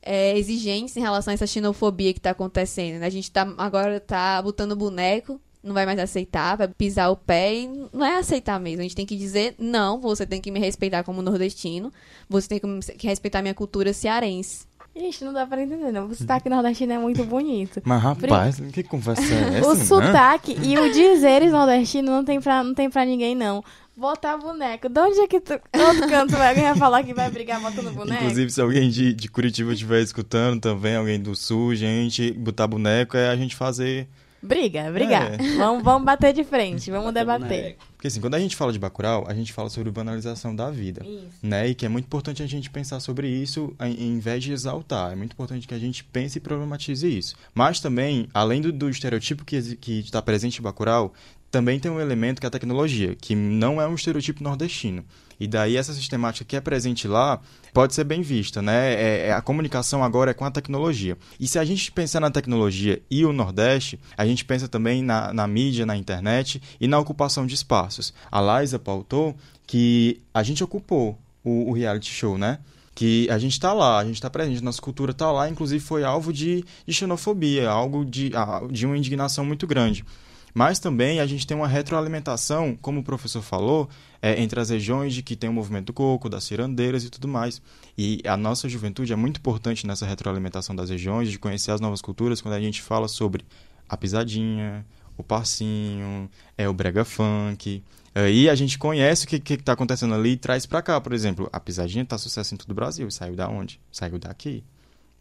é, 0.00 0.36
exigentes 0.38 0.96
em 0.96 1.00
relação 1.00 1.32
a 1.32 1.34
essa 1.34 1.46
xenofobia 1.46 2.12
que 2.12 2.20
tá 2.20 2.30
acontecendo. 2.30 3.00
né? 3.00 3.06
A 3.06 3.10
gente 3.10 3.30
tá 3.30 3.42
agora 3.58 3.98
tá 3.98 4.40
botando 4.42 4.76
boneco, 4.76 5.40
não 5.62 5.74
vai 5.74 5.84
mais 5.86 5.98
aceitar, 5.98 6.56
vai 6.56 6.68
pisar 6.68 7.10
o 7.10 7.16
pé 7.16 7.54
e 7.54 7.66
não 7.92 8.04
é 8.04 8.18
aceitar 8.18 8.58
mesmo. 8.60 8.80
A 8.80 8.82
gente 8.82 8.94
tem 8.96 9.06
que 9.06 9.16
dizer, 9.16 9.54
não, 9.58 10.00
você 10.00 10.24
tem 10.26 10.40
que 10.40 10.50
me 10.50 10.58
respeitar 10.60 11.02
como 11.02 11.20
nordestino, 11.22 11.92
você 12.28 12.48
tem 12.48 12.60
que 12.80 13.06
respeitar 13.06 13.42
minha 13.42 13.54
cultura 13.54 13.92
cearense. 13.92 14.66
Gente, 14.96 15.24
não 15.24 15.32
dá 15.32 15.46
pra 15.46 15.62
entender, 15.62 15.92
não. 15.92 16.06
O 16.06 16.14
sotaque 16.14 16.48
nordestino 16.48 16.92
é 16.92 16.98
muito 16.98 17.22
bonito. 17.24 17.80
Mas, 17.84 18.02
rapaz, 18.02 18.60
que 18.72 18.82
conversa 18.82 19.22
é 19.22 19.58
essa? 19.58 19.68
o 19.68 19.74
né? 19.74 19.84
sotaque 19.84 20.56
e 20.60 20.76
o 20.76 20.92
dizeres 20.92 21.52
nordestino 21.52 22.10
não 22.10 22.24
tem 22.24 22.40
pra, 22.40 22.64
não 22.64 22.74
tem 22.74 22.90
pra 22.90 23.04
ninguém, 23.04 23.34
não. 23.34 23.62
Botar 23.96 24.36
boneco. 24.36 24.88
De 24.88 25.00
onde 25.00 25.20
é 25.20 25.26
que 25.28 25.40
tu, 25.40 25.52
outro 25.52 26.08
canto 26.08 26.32
vai- 26.32 26.48
alguém 26.50 26.64
vai 26.64 26.76
falar 26.76 27.02
que 27.04 27.12
vai 27.14 27.30
brigar 27.30 27.60
botando 27.60 27.92
boneco? 27.92 28.22
Inclusive, 28.22 28.50
se 28.50 28.60
alguém 28.60 28.88
de, 28.90 29.12
de 29.12 29.28
Curitiba 29.28 29.72
estiver 29.72 30.00
escutando 30.02 30.60
também, 30.60 30.96
alguém 30.96 31.20
do 31.20 31.34
sul, 31.36 31.74
gente, 31.76 32.32
botar 32.32 32.66
boneco 32.66 33.16
é 33.16 33.28
a 33.28 33.36
gente 33.36 33.54
fazer. 33.54 34.08
Briga, 34.42 34.90
brigar. 34.92 35.34
É. 35.34 35.36
Vamos, 35.58 35.82
vamos 35.82 36.04
bater 36.04 36.32
de 36.32 36.44
frente, 36.44 36.90
vamos 36.90 37.12
debater. 37.12 37.76
Porque 37.96 38.06
assim, 38.06 38.20
quando 38.20 38.34
a 38.34 38.38
gente 38.38 38.54
fala 38.54 38.72
de 38.72 38.78
Bacurau, 38.78 39.24
a 39.26 39.34
gente 39.34 39.52
fala 39.52 39.68
sobre 39.68 39.90
banalização 39.90 40.54
da 40.54 40.70
vida. 40.70 41.04
Isso. 41.04 41.26
né? 41.42 41.68
E 41.68 41.74
que 41.74 41.84
é 41.84 41.88
muito 41.88 42.04
importante 42.04 42.42
a 42.42 42.46
gente 42.46 42.70
pensar 42.70 43.00
sobre 43.00 43.28
isso 43.28 43.74
em, 43.80 44.10
em 44.10 44.18
vez 44.20 44.44
de 44.44 44.52
exaltar. 44.52 45.12
É 45.12 45.16
muito 45.16 45.32
importante 45.32 45.66
que 45.66 45.74
a 45.74 45.78
gente 45.78 46.04
pense 46.04 46.38
e 46.38 46.40
problematize 46.40 47.06
isso. 47.06 47.34
Mas 47.52 47.80
também, 47.80 48.28
além 48.32 48.60
do, 48.60 48.70
do 48.72 48.88
estereotipo 48.88 49.44
que 49.44 49.56
está 49.98 50.22
presente 50.22 50.60
em 50.60 50.62
Bacurau, 50.62 51.12
também 51.50 51.80
tem 51.80 51.90
um 51.90 52.00
elemento 52.00 52.40
que 52.40 52.46
é 52.46 52.48
a 52.48 52.50
tecnologia, 52.50 53.16
que 53.16 53.34
não 53.34 53.80
é 53.80 53.88
um 53.88 53.94
estereotipo 53.94 54.42
nordestino. 54.42 55.04
E 55.40 55.46
daí 55.46 55.76
essa 55.76 55.92
sistemática 55.92 56.44
que 56.44 56.56
é 56.56 56.60
presente 56.60 57.06
lá 57.06 57.40
pode 57.72 57.94
ser 57.94 58.04
bem 58.04 58.22
vista, 58.22 58.60
né? 58.60 58.94
É, 58.94 59.26
é- 59.28 59.32
a 59.32 59.40
comunicação 59.40 60.02
agora 60.02 60.30
é 60.32 60.34
com 60.34 60.44
a 60.44 60.50
tecnologia. 60.50 61.16
E 61.38 61.46
se 61.46 61.58
a 61.58 61.64
gente 61.64 61.92
pensar 61.92 62.20
na 62.20 62.30
tecnologia 62.30 63.00
e 63.10 63.24
o 63.24 63.32
Nordeste, 63.32 63.98
a 64.16 64.26
gente 64.26 64.44
pensa 64.44 64.68
também 64.68 65.02
na, 65.02 65.32
na 65.32 65.46
mídia, 65.46 65.86
na 65.86 65.96
internet 65.96 66.60
e 66.80 66.88
na 66.88 66.98
ocupação 66.98 67.46
de 67.46 67.54
espaços. 67.54 68.12
A 68.30 68.60
Liza 68.60 68.78
pautou 68.78 69.36
que 69.66 70.20
a 70.32 70.42
gente 70.42 70.64
ocupou 70.64 71.18
o, 71.44 71.70
o 71.70 71.72
reality 71.72 72.10
show, 72.10 72.36
né? 72.36 72.58
Que 72.94 73.30
a 73.30 73.38
gente 73.38 73.52
está 73.52 73.72
lá, 73.72 73.98
a 73.98 74.04
gente 74.04 74.14
está 74.14 74.28
presente, 74.28 74.64
nossa 74.64 74.82
cultura 74.82 75.12
está 75.12 75.30
lá, 75.30 75.48
inclusive 75.48 75.84
foi 75.84 76.02
alvo 76.02 76.32
de, 76.32 76.64
de 76.84 76.92
xenofobia, 76.92 77.70
algo 77.70 78.04
de, 78.04 78.32
de 78.72 78.86
uma 78.86 78.98
indignação 78.98 79.44
muito 79.44 79.66
grande. 79.68 80.04
Mas 80.52 80.80
também 80.80 81.20
a 81.20 81.26
gente 81.26 81.46
tem 81.46 81.56
uma 81.56 81.68
retroalimentação, 81.68 82.76
como 82.82 82.98
o 82.98 83.04
professor 83.04 83.42
falou, 83.42 83.88
é, 84.20 84.40
entre 84.40 84.60
as 84.60 84.70
regiões 84.70 85.14
de 85.14 85.22
que 85.22 85.36
tem 85.36 85.48
o 85.48 85.52
movimento 85.52 85.86
do 85.86 85.92
coco, 85.92 86.28
das 86.28 86.44
cirandeiras 86.44 87.04
e 87.04 87.10
tudo 87.10 87.28
mais. 87.28 87.62
E 87.96 88.20
a 88.26 88.36
nossa 88.36 88.68
juventude 88.68 89.12
é 89.12 89.16
muito 89.16 89.38
importante 89.38 89.86
nessa 89.86 90.06
retroalimentação 90.06 90.74
das 90.74 90.90
regiões, 90.90 91.30
de 91.30 91.38
conhecer 91.38 91.70
as 91.70 91.80
novas 91.80 92.02
culturas, 92.02 92.40
quando 92.40 92.54
a 92.54 92.60
gente 92.60 92.82
fala 92.82 93.08
sobre 93.08 93.44
a 93.88 93.96
pisadinha, 93.96 94.84
o 95.16 95.22
passinho, 95.22 96.30
é 96.56 96.68
o 96.68 96.72
brega 96.72 97.04
funk. 97.04 97.82
Aí 98.14 98.48
a 98.48 98.54
gente 98.54 98.78
conhece 98.78 99.24
o 99.24 99.28
que 99.28 99.54
está 99.54 99.72
acontecendo 99.72 100.14
ali 100.14 100.30
e 100.30 100.36
traz 100.36 100.66
para 100.66 100.82
cá. 100.82 101.00
Por 101.00 101.12
exemplo, 101.12 101.48
a 101.52 101.60
pisadinha 101.60 102.04
tá 102.04 102.18
sucesso 102.18 102.54
em 102.54 102.56
todo 102.56 102.70
o 102.70 102.74
Brasil. 102.74 103.10
Saiu 103.10 103.36
da 103.36 103.48
onde? 103.48 103.80
Saiu 103.92 104.18
daqui. 104.18 104.64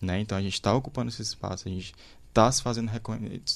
Né? 0.02 0.20
Então 0.20 0.38
a 0.38 0.42
gente 0.42 0.54
está 0.54 0.74
ocupando 0.74 1.10
esse 1.10 1.22
espaço, 1.22 1.68
a 1.68 1.72
gente 1.72 1.94
está 2.30 2.52
se, 2.52 2.62
fazendo 2.62 2.92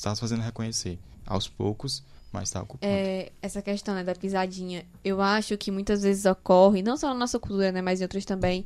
tá 0.02 0.16
se 0.16 0.22
fazendo 0.22 0.42
reconhecer. 0.42 0.98
Aos 1.26 1.48
poucos, 1.48 2.04
mas 2.32 2.50
está 2.50 2.62
ocupando. 2.62 2.92
É, 2.92 3.32
essa 3.42 3.62
questão 3.62 3.94
né, 3.94 4.04
da 4.04 4.16
pisadinha, 4.16 4.86
eu 5.04 5.22
acho 5.22 5.58
que 5.58 5.72
muitas 5.72 6.02
vezes 6.02 6.26
ocorre, 6.26 6.82
não 6.82 6.96
só 6.96 7.10
na 7.10 7.16
nossa 7.16 7.40
cultura, 7.40 7.72
né, 7.72 7.82
mas 7.82 8.00
em 8.00 8.04
outras 8.04 8.26
também, 8.26 8.66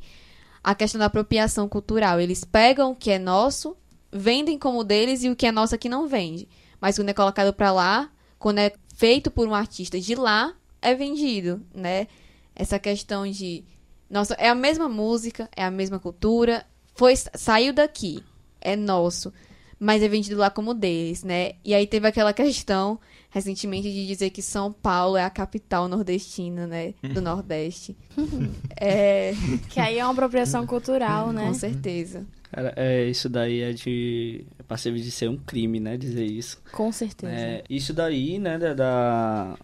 a 0.62 0.74
questão 0.74 0.98
da 0.98 1.06
apropriação 1.06 1.68
cultural. 1.68 2.20
Eles 2.20 2.44
pegam 2.44 2.92
o 2.92 2.96
que 2.96 3.10
é 3.10 3.18
nosso, 3.18 3.76
vendem 4.12 4.58
como 4.58 4.84
deles 4.84 5.24
e 5.24 5.30
o 5.30 5.36
que 5.36 5.46
é 5.46 5.52
nosso 5.52 5.74
aqui 5.74 5.88
não 5.88 6.06
vende. 6.06 6.48
Mas 6.80 6.96
quando 6.96 7.08
é 7.08 7.14
colocado 7.14 7.52
pra 7.52 7.72
lá, 7.72 8.10
quando 8.38 8.58
é 8.58 8.72
feito 8.94 9.30
por 9.30 9.48
um 9.48 9.54
artista 9.54 10.00
de 10.00 10.14
lá, 10.14 10.54
é 10.80 10.94
vendido, 10.94 11.60
né? 11.74 12.06
Essa 12.54 12.78
questão 12.78 13.30
de 13.30 13.64
nossa, 14.08 14.34
é 14.34 14.48
a 14.48 14.54
mesma 14.54 14.88
música, 14.88 15.48
é 15.54 15.64
a 15.64 15.70
mesma 15.70 15.98
cultura, 15.98 16.64
foi 16.94 17.14
saiu 17.16 17.72
daqui, 17.72 18.22
é 18.60 18.76
nosso, 18.76 19.32
mas 19.78 20.02
é 20.02 20.08
vendido 20.08 20.36
lá 20.36 20.50
como 20.50 20.72
deles, 20.74 21.22
né? 21.22 21.52
E 21.64 21.74
aí 21.74 21.86
teve 21.86 22.06
aquela 22.08 22.32
questão 22.32 22.98
recentemente 23.30 23.92
de 23.92 24.06
dizer 24.06 24.30
que 24.30 24.40
São 24.40 24.72
Paulo 24.72 25.16
é 25.16 25.24
a 25.24 25.28
capital 25.30 25.88
nordestina, 25.88 26.66
né, 26.66 26.94
do 27.12 27.20
Nordeste. 27.20 27.94
é, 28.80 29.32
Que 29.68 29.78
aí 29.80 29.98
é 29.98 30.04
uma 30.04 30.12
apropriação 30.12 30.66
cultural, 30.66 31.32
né? 31.32 31.46
com 31.46 31.54
certeza. 31.54 32.24
Cara, 32.50 32.72
é, 32.76 33.04
isso 33.04 33.28
daí 33.28 33.60
é 33.60 33.72
de. 33.72 34.46
É 34.58 34.62
passível 34.62 34.98
de 34.98 35.10
ser 35.10 35.28
um 35.28 35.36
crime, 35.36 35.80
né? 35.80 35.96
Dizer 35.96 36.24
isso. 36.24 36.62
Com 36.72 36.90
certeza. 36.92 37.32
É, 37.32 37.64
isso 37.68 37.92
daí, 37.92 38.38
né, 38.38 38.56
da, 38.56 39.56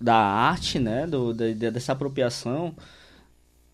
da, 0.00 0.14
arte, 0.16 0.78
né, 0.78 1.06
do, 1.06 1.32
da, 1.34 1.46
da- 1.52 1.70
dessa 1.70 1.92
apropriação, 1.92 2.74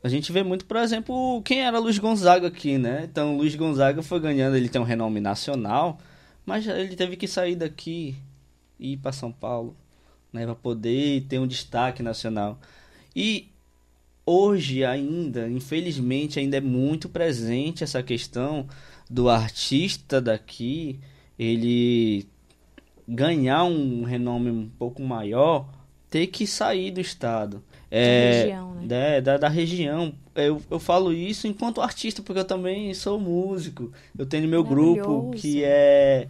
a 0.04 0.08
gente 0.10 0.30
vê 0.30 0.42
muito, 0.42 0.66
por 0.66 0.76
exemplo, 0.76 1.40
quem 1.46 1.62
era 1.62 1.78
Luiz 1.78 1.98
Gonzaga 1.98 2.48
aqui, 2.48 2.76
né? 2.76 3.08
Então, 3.10 3.38
Luiz 3.38 3.54
Gonzaga 3.54 4.02
foi 4.02 4.20
ganhando, 4.20 4.54
ele 4.54 4.68
tem 4.68 4.78
um 4.78 4.84
renome 4.84 5.18
nacional, 5.18 5.98
mas 6.44 6.66
ele 6.66 6.94
teve 6.94 7.16
que 7.16 7.26
sair 7.26 7.56
daqui 7.56 8.14
e 8.78 8.92
ir 8.92 8.96
para 8.98 9.12
São 9.12 9.32
Paulo, 9.32 9.74
né, 10.30 10.44
para 10.44 10.54
poder 10.54 11.22
ter 11.22 11.38
um 11.38 11.46
destaque 11.46 12.02
nacional. 12.02 12.60
E 13.16 13.48
hoje 14.26 14.84
ainda, 14.84 15.48
infelizmente, 15.48 16.38
ainda 16.38 16.58
é 16.58 16.60
muito 16.60 17.08
presente 17.08 17.82
essa 17.82 18.02
questão 18.02 18.68
do 19.08 19.30
artista 19.30 20.20
daqui, 20.20 21.00
ele 21.38 22.28
ganhar 23.08 23.64
um 23.64 24.04
renome 24.04 24.50
um 24.50 24.68
pouco 24.68 25.00
maior, 25.00 25.66
ter 26.10 26.26
que 26.26 26.46
sair 26.46 26.90
do 26.90 27.00
estado. 27.00 27.64
É, 27.96 28.42
região, 28.42 28.74
né? 28.74 29.16
é, 29.16 29.20
da, 29.20 29.36
da 29.36 29.48
região. 29.48 30.12
Eu, 30.34 30.60
eu 30.70 30.80
falo 30.80 31.12
isso 31.12 31.46
enquanto 31.46 31.80
artista, 31.80 32.20
porque 32.22 32.40
eu 32.40 32.44
também 32.44 32.92
sou 32.94 33.20
músico. 33.20 33.92
Eu 34.18 34.26
tenho 34.26 34.48
meu 34.48 34.64
grupo 34.64 35.30
que 35.36 35.62
é 35.64 36.26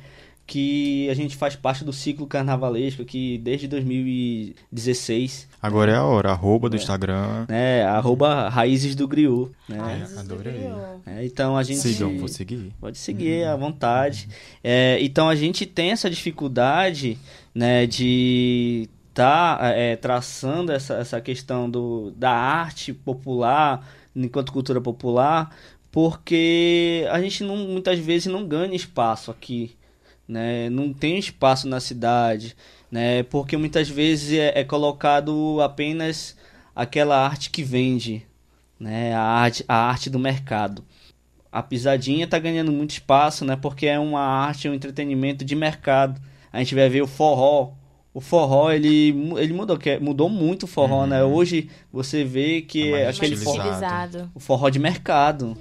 que 0.47 1.09
a 1.09 1.15
gente 1.15 1.37
faz 1.37 1.57
parte 1.57 1.83
do 1.87 1.91
ciclo 1.93 2.27
carnavalesco 2.27 3.01
aqui 3.01 3.39
desde 3.39 3.67
2016, 3.67 5.49
Agora 5.63 5.93
é 5.93 5.95
a 5.95 6.05
hora, 6.05 6.31
arroba 6.33 6.69
do 6.69 6.77
É. 6.77 6.79
Instagram. 6.79 7.47
né? 7.49 7.83
Arroba 7.85 8.51
Raízes 8.51 8.95
do 8.95 9.09
Griot, 9.09 9.51
né? 9.67 9.79
Ai, 9.81 10.03
adorei. 10.19 10.69
É, 11.07 11.25
então 11.25 11.57
a 11.57 11.63
gente 11.63 11.79
Sigam, 11.79 12.19
vou 12.19 12.29
seguir. 12.29 12.71
Pode 12.79 12.99
seguir 12.99 13.45
à 13.47 13.57
vontade. 13.57 14.29
É, 14.63 14.99
então 15.01 15.31
a 15.31 15.35
gente 15.35 15.65
tem 15.65 15.93
essa 15.93 16.11
dificuldade, 16.11 17.17
né, 17.55 17.87
de 17.87 18.87
estar 19.15 19.61
traçando 20.01 20.73
essa, 20.73 20.95
essa 20.95 21.21
questão 21.21 21.71
do, 21.71 22.11
da 22.17 22.33
arte 22.33 22.93
popular 22.93 23.87
enquanto 24.15 24.53
cultura 24.53 24.81
popular, 24.81 25.55
porque 25.91 27.07
a 27.11 27.21
gente 27.21 27.45
não, 27.45 27.57
muitas 27.57 27.99
vezes 27.99 28.27
não 28.27 28.47
ganha 28.47 28.75
espaço 28.75 29.31
aqui, 29.31 29.77
né? 30.27 30.69
Não 30.71 30.93
tem 30.93 31.19
espaço 31.19 31.69
na 31.69 31.81
cidade, 31.81 32.57
né? 32.91 33.23
Porque 33.25 33.57
muitas 33.57 33.89
vezes 33.89 34.39
é, 34.39 34.61
é 34.61 34.65
colocado 34.65 35.61
apenas 35.61 36.37
aquela 36.75 37.25
arte 37.25 37.51
que 37.51 37.63
vende, 37.63 38.27
né? 38.79 39.15
A 39.15 39.23
arte, 39.23 39.65
a 39.69 39.77
arte 39.77 40.11
do 40.11 40.19
mercado 40.19 40.85
a 41.55 41.63
pisadinha 41.63 42.27
tá 42.27 42.37
ganhando 42.37 42.73
muito 42.73 42.91
espaço, 42.91 43.45
né? 43.45 43.55
Porque 43.55 43.87
é 43.87 43.97
uma 43.97 44.21
arte, 44.21 44.69
um 44.69 44.75
entretenimento 44.75 45.45
de 45.45 45.55
mercado. 45.55 46.21
A 46.53 46.59
gente 46.59 46.75
vai 46.75 46.89
ver 46.89 47.01
o 47.01 47.07
forró. 47.07 47.75
O 48.15 48.21
forró, 48.21 48.71
ele, 48.71 49.09
ele 49.39 49.53
mudou, 49.53 49.77
que 49.77 49.91
é- 49.91 49.99
mudou 49.99 50.29
muito 50.31 50.63
o 50.63 50.67
forró, 50.69 51.05
né? 51.05 51.25
Hoje 51.25 51.69
você 51.93 52.23
vê 52.25 52.63
que 52.63 52.93
É 52.93 53.05
mais 53.07 53.17
aquele 53.17 53.37
forró, 53.37 53.65
o 54.35 54.39
forró 54.41 54.69
de 54.71 54.79
mercado, 54.79 55.57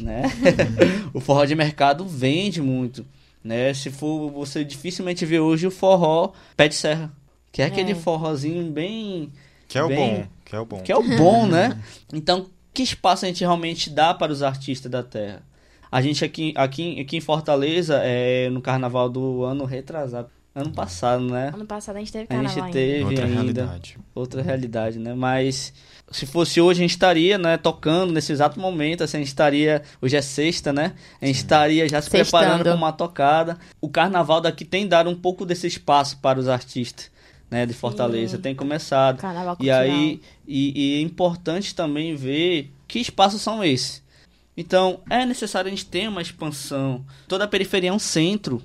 né? 0.00 0.22
o 1.14 1.20
forró 1.20 1.46
de 1.46 1.54
mercado 1.54 2.04
vende 2.06 2.60
muito, 2.60 3.06
né? 3.42 3.72
Se 3.72 3.90
for, 3.90 4.30
você 4.30 4.62
dificilmente 4.62 5.24
vê 5.24 5.40
hoje 5.40 5.66
o 5.66 5.70
forró 5.70 6.32
pé 6.54 6.68
de 6.68 6.74
serra, 6.74 7.10
que 7.50 7.62
é 7.62 7.64
aquele 7.64 7.92
É. 7.92 7.94
forrozinho 7.94 8.70
bem 8.70 9.32
Que 9.66 9.78
é 9.78 9.82
o 9.82 9.88
Bem- 9.88 9.96
bom, 9.96 10.26
que 10.44 10.54
é 10.54 10.60
o 10.60 10.64
bom. 10.66 10.80
que 10.82 10.92
é 10.92 10.96
o 10.96 11.16
bom, 11.16 11.46
né? 11.46 11.80
Então, 12.12 12.46
que 12.74 12.82
espaço 12.82 13.24
a 13.24 13.28
gente 13.28 13.40
realmente 13.40 13.88
dá 13.88 14.12
para 14.12 14.30
os 14.30 14.42
artistas 14.42 14.92
da 14.92 15.02
terra? 15.02 15.42
A 15.90 16.02
gente 16.02 16.22
aqui, 16.24 16.52
aqui, 16.56 17.00
aqui 17.00 17.16
em 17.16 17.20
Fortaleza, 17.20 17.98
é, 18.04 18.50
no 18.50 18.60
carnaval 18.60 19.08
do 19.08 19.42
ano 19.44 19.64
retrasado, 19.64 20.28
ano 20.54 20.70
passado, 20.72 21.24
né? 21.24 21.50
Ano 21.54 21.66
passado 21.66 21.96
a 21.96 21.98
gente 21.98 22.12
teve 22.12 22.26
A 22.30 22.34
gente 22.34 22.44
carnaval 22.46 22.64
ainda. 22.64 22.72
teve 22.78 23.04
Outra 23.04 23.24
ainda 23.24 23.34
realidade. 23.34 23.98
outra 24.14 24.42
realidade, 24.42 24.98
né? 24.98 25.12
Mas 25.14 25.72
se 26.10 26.26
fosse 26.26 26.60
hoje, 26.60 26.80
a 26.80 26.82
gente 26.84 26.90
estaria, 26.90 27.36
né, 27.38 27.56
tocando 27.56 28.12
nesse 28.12 28.30
exato 28.30 28.60
momento, 28.60 29.02
assim, 29.02 29.16
a 29.16 29.20
gente 29.20 29.28
estaria, 29.28 29.82
hoje 30.00 30.16
é 30.16 30.22
sexta, 30.22 30.72
né? 30.72 30.92
A 31.20 31.26
gente 31.26 31.36
estaria 31.36 31.88
já 31.88 32.00
se 32.00 32.08
Sextando. 32.10 32.40
preparando 32.42 32.62
para 32.62 32.74
uma 32.74 32.92
tocada. 32.92 33.58
O 33.80 33.88
carnaval 33.88 34.40
daqui 34.40 34.64
tem 34.64 34.86
dado 34.86 35.10
um 35.10 35.16
pouco 35.16 35.44
desse 35.44 35.66
espaço 35.66 36.18
para 36.18 36.38
os 36.38 36.46
artistas, 36.46 37.10
né, 37.50 37.66
de 37.66 37.72
Fortaleza, 37.74 38.36
Sim. 38.36 38.42
tem 38.42 38.54
começado. 38.54 39.18
Carnaval 39.18 39.56
E 39.60 39.70
aí, 39.70 40.20
e, 40.46 40.72
e 40.98 40.98
é 40.98 41.00
importante 41.00 41.74
também 41.74 42.14
ver 42.14 42.70
que 42.86 42.98
espaços 43.00 43.40
são 43.42 43.64
esses. 43.64 44.02
Então, 44.56 45.00
é 45.10 45.26
necessário 45.26 45.66
a 45.66 45.70
gente 45.70 45.86
ter 45.86 46.08
uma 46.08 46.22
expansão. 46.22 47.04
Toda 47.26 47.42
a 47.44 47.48
periferia 47.48 47.90
é 47.90 47.92
um 47.92 47.98
centro. 47.98 48.62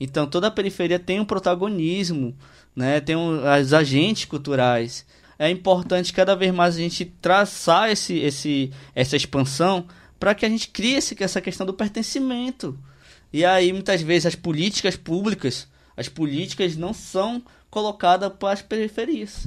Então, 0.00 0.26
toda 0.26 0.46
a 0.46 0.50
periferia 0.50 0.98
tem 0.98 1.18
um 1.20 1.24
protagonismo, 1.24 2.34
né? 2.74 3.00
tem 3.00 3.16
um, 3.16 3.40
os 3.60 3.72
agentes 3.72 4.24
culturais. 4.24 5.04
É 5.38 5.50
importante 5.50 6.12
cada 6.12 6.34
vez 6.34 6.52
mais 6.52 6.76
a 6.76 6.78
gente 6.78 7.04
traçar 7.04 7.90
esse, 7.90 8.18
esse, 8.18 8.72
essa 8.94 9.16
expansão 9.16 9.86
para 10.18 10.34
que 10.34 10.44
a 10.44 10.48
gente 10.48 10.68
crie 10.68 10.96
essa 10.96 11.40
questão 11.40 11.66
do 11.66 11.74
pertencimento. 11.74 12.78
E 13.32 13.44
aí, 13.44 13.72
muitas 13.72 14.02
vezes, 14.02 14.26
as 14.26 14.34
políticas 14.34 14.96
públicas, 14.96 15.68
as 15.96 16.08
políticas 16.08 16.76
não 16.76 16.92
são 16.94 17.42
colocadas 17.70 18.32
para 18.38 18.54
as 18.54 18.62
periferias. 18.62 19.46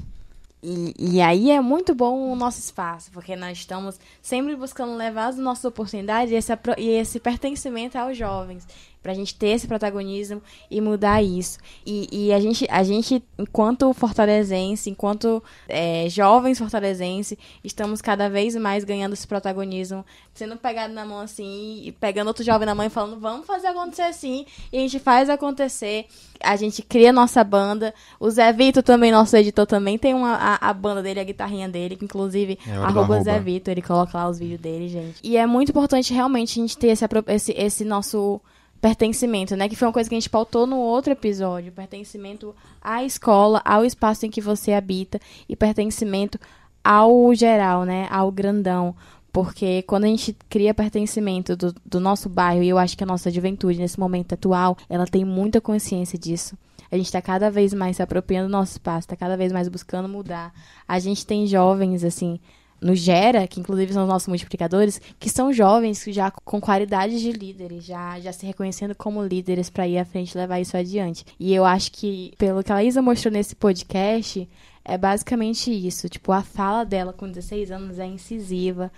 E, 0.64 0.94
e, 1.16 1.22
aí 1.22 1.50
é 1.50 1.60
muito 1.60 1.96
bom 1.96 2.32
o 2.32 2.36
nosso 2.36 2.60
espaço, 2.60 3.10
porque 3.12 3.36
nós 3.36 3.58
estamos 3.58 4.00
sempre 4.22 4.56
buscando 4.56 4.96
levar 4.96 5.28
as 5.28 5.38
nossas 5.38 5.66
oportunidades 5.66 6.32
e 6.32 6.36
esse, 6.36 6.54
e 6.78 6.90
esse 6.90 7.20
pertencimento 7.20 7.98
aos 7.98 8.16
jovens 8.16 8.68
para 9.02 9.12
a 9.12 9.16
gente 9.16 9.36
ter 9.36 9.48
esse 9.48 9.68
protagonismo 9.68 10.42
e 10.70 10.80
mudar 10.80 11.22
isso. 11.24 11.58
E, 11.86 12.08
e, 12.12 12.34
a, 12.34 12.40
gente, 12.40 12.68
a 12.70 12.84
gente, 12.84 13.24
enquanto 13.38 13.92
fortalezense, 13.94 14.90
enquanto 14.90 15.44
é, 15.68 16.08
jovens 16.08 16.60
fortalezense, 16.60 17.38
estamos 17.64 18.02
cada 18.02 18.30
vez 18.30 18.56
mais 18.56 18.84
ganhando 18.84 19.14
esse 19.14 19.28
protagonismo, 19.28 20.06
sendo 20.34 20.56
pegado 20.56 20.94
na 20.94 21.06
mão 21.06 21.20
assim, 21.20 21.82
e 21.84 21.92
pegando 21.92 22.28
outro 22.28 22.44
jovem 22.44 22.66
na 22.66 22.76
mão 22.76 22.86
e 22.86 22.90
falando, 22.90 23.20
vamos 23.20 23.46
fazer 23.46 23.68
acontecer 23.68 24.04
assim, 24.04 24.46
e 24.72 24.78
a 24.78 24.82
gente 24.82 25.00
faz 25.00 25.30
acontecer. 25.30 26.06
A 26.44 26.56
gente 26.56 26.82
cria 26.82 27.14
nossa 27.14 27.44
banda. 27.44 27.94
O 28.20 28.30
Zé 28.30 28.52
Vitor 28.52 28.82
também, 28.82 29.12
nosso 29.12 29.36
editor, 29.38 29.66
também 29.66 29.98
tem 29.98 30.14
uma, 30.14 30.34
a, 30.34 30.70
a 30.70 30.74
banda 30.74 31.02
dele, 31.02 31.20
a 31.20 31.24
guitarrinha 31.24 31.70
dele, 31.70 31.96
que 31.96 32.06
inclusive 32.06 32.58
é 32.66 32.72
arroba, 32.72 32.88
arroba 32.88 33.24
Zé 33.24 33.40
Vitor, 33.40 33.72
ele 33.72 33.82
coloca 33.82 34.18
lá 34.18 34.28
os 34.28 34.40
vídeos 34.40 34.60
dele, 34.60 34.88
gente. 34.88 35.20
E 35.24 35.38
é 35.38 35.46
muito 35.46 35.70
importante 35.70 36.14
realmente 36.14 36.60
a 36.60 36.62
gente 36.62 36.78
ter 36.78 36.88
esse, 36.88 37.06
esse, 37.28 37.52
esse 37.52 37.86
nosso 37.86 38.42
pertencimento, 38.82 39.56
né? 39.56 39.70
Que 39.70 39.76
foi 39.76 39.88
uma 39.88 39.94
coisa 39.94 40.10
que 40.10 40.16
a 40.16 40.20
gente 40.20 40.30
pautou 40.30 40.66
no 40.66 40.78
outro 40.78 41.14
episódio. 41.14 41.72
Pertencimento 41.72 42.56
à 42.82 43.04
escola, 43.04 43.62
ao 43.64 43.86
espaço 43.86 44.26
em 44.26 44.32
que 44.32 44.42
você 44.42 44.74
habita 44.74 45.20
e 45.48 45.56
pertencimento 45.56 46.40
ao 46.84 47.34
geral, 47.36 47.86
né? 47.86 48.08
Ao 48.10 48.32
grandão. 48.32 48.96
Porque 49.32 49.84
quando 49.84 50.06
a 50.06 50.08
gente 50.08 50.36
cria 50.50 50.74
pertencimento 50.74 51.56
do, 51.56 51.74
do 51.86 52.00
nosso 52.00 52.28
bairro, 52.28 52.64
e 52.64 52.70
eu 52.70 52.78
acho 52.78 52.98
que 52.98 53.04
a 53.04 53.08
nossa 53.08 53.32
juventude, 53.32 53.80
nesse 53.80 54.00
momento 54.00 54.34
atual, 54.34 54.76
ela 54.90 55.06
tem 55.06 55.24
muita 55.24 55.62
consciência 55.62 56.18
disso. 56.18 56.58
A 56.92 56.98
gente 56.98 57.06
está 57.06 57.22
cada 57.22 57.50
vez 57.50 57.74
mais 57.74 57.96
se 57.96 58.04
apropriando 58.04 58.50
do 58.50 58.52
nosso 58.52 58.74
espaço, 58.74 59.06
está 59.06 59.16
cada 59.16 59.38
vez 59.38 59.54
mais 59.54 59.70
buscando 59.70 60.10
mudar. 60.10 60.54
A 60.86 61.00
gente 61.00 61.26
tem 61.26 61.48
jovens, 61.48 62.04
assim, 62.04 62.38
no 62.82 62.96
Gera, 62.96 63.48
que 63.48 63.60
inclusive 63.60 63.94
são 63.94 64.04
os 64.04 64.10
nossos 64.10 64.28
multiplicadores, 64.28 65.00
que 65.20 65.30
são 65.30 65.54
jovens 65.54 66.04
já 66.08 66.32
com 66.32 66.60
qualidades 66.60 67.22
de 67.22 67.32
líderes, 67.32 67.86
já, 67.86 68.20
já 68.20 68.34
se 68.34 68.46
reconhecendo 68.46 68.96
como 68.96 69.24
líderes 69.24 69.70
para 69.70 69.88
ir 69.88 70.00
à 70.00 70.06
frente 70.06 70.34
e 70.34 70.38
levar 70.38 70.60
isso 70.60 70.76
adiante. 70.76 71.24
E 71.40 71.54
eu 71.54 71.64
acho 71.64 71.92
que, 71.92 72.34
pelo 72.38 72.64
que 72.64 72.74
a 72.74 72.84
Isa 72.84 73.02
mostrou 73.02 73.32
nesse 73.32 73.56
podcast, 73.56 74.50
é 74.84 74.98
basicamente 74.98 75.72
isso. 75.72 76.10
Tipo, 76.10 76.32
a 76.32 76.42
fala 76.42 76.84
dela 76.84 77.14
com 77.14 77.28
16 77.30 77.70
anos 77.70 78.00
é 78.00 78.06
incisiva, 78.06 78.92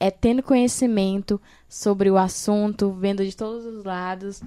é 0.00 0.10
tendo 0.10 0.42
conhecimento 0.42 1.40
sobre 1.68 2.10
o 2.10 2.18
assunto, 2.18 2.90
vendo 2.92 3.24
de 3.24 3.36
todos 3.36 3.64
os 3.64 3.84
lados. 3.84 4.42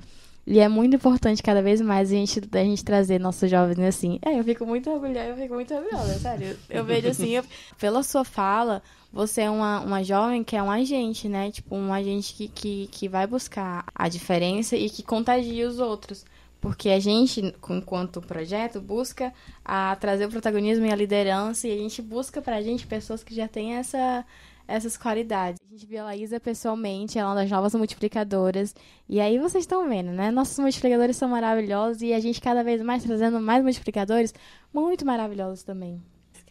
E 0.45 0.59
é 0.59 0.67
muito 0.67 0.95
importante 0.95 1.43
cada 1.43 1.61
vez 1.61 1.79
mais 1.81 2.11
a 2.11 2.15
gente, 2.15 2.41
a 2.51 2.63
gente 2.63 2.83
trazer 2.83 3.19
nossos 3.19 3.49
jovens 3.49 3.79
assim. 3.79 4.19
É, 4.23 4.39
eu 4.39 4.43
fico 4.43 4.65
muito 4.65 4.89
orgulhosa, 4.89 5.27
eu 5.27 5.37
fico 5.37 5.53
muito 5.53 5.73
orgulhosa, 5.73 6.19
sério. 6.19 6.57
Eu 6.69 6.83
vejo 6.83 7.07
assim, 7.07 7.29
eu, 7.29 7.43
pela 7.77 8.01
sua 8.01 8.25
fala, 8.25 8.81
você 9.13 9.41
é 9.41 9.49
uma, 9.49 9.81
uma 9.81 10.03
jovem 10.03 10.43
que 10.43 10.55
é 10.55 10.63
um 10.63 10.71
agente, 10.71 11.29
né? 11.29 11.51
Tipo, 11.51 11.75
um 11.75 11.93
agente 11.93 12.33
que, 12.33 12.47
que, 12.47 12.87
que 12.91 13.07
vai 13.07 13.27
buscar 13.27 13.85
a 13.93 14.09
diferença 14.09 14.75
e 14.75 14.89
que 14.89 15.03
contagia 15.03 15.67
os 15.67 15.79
outros. 15.79 16.25
Porque 16.59 16.89
a 16.89 16.99
gente, 16.99 17.55
enquanto 17.69 18.21
projeto, 18.21 18.79
busca 18.79 19.33
a 19.65 19.95
trazer 19.95 20.25
o 20.25 20.29
protagonismo 20.29 20.85
e 20.85 20.91
a 20.91 20.95
liderança 20.95 21.67
e 21.67 21.73
a 21.73 21.77
gente 21.77 22.01
busca 22.03 22.39
pra 22.39 22.61
gente 22.61 22.85
pessoas 22.85 23.23
que 23.23 23.33
já 23.33 23.47
têm 23.47 23.75
essa, 23.75 24.23
essas 24.67 24.97
qualidades. 24.97 25.59
A 25.67 25.71
gente 25.71 25.85
viu 25.85 26.01
a 26.01 26.05
Laísa 26.05 26.39
pessoalmente, 26.39 27.17
ela 27.17 27.29
é 27.29 27.33
uma 27.33 27.41
das 27.41 27.49
novas 27.49 27.75
multiplicadoras. 27.75 28.75
E 29.07 29.19
aí 29.19 29.37
vocês 29.37 29.63
estão 29.63 29.87
vendo, 29.87 30.11
né? 30.11 30.31
Nossos 30.31 30.57
multiplicadores 30.59 31.17
são 31.17 31.29
maravilhosos 31.29 32.01
e 32.01 32.13
a 32.13 32.19
gente 32.19 32.41
cada 32.41 32.63
vez 32.63 32.81
mais 32.81 33.03
trazendo 33.03 33.39
mais 33.39 33.63
multiplicadores 33.63 34.33
muito 34.73 35.05
maravilhosos 35.05 35.63
também. 35.63 36.01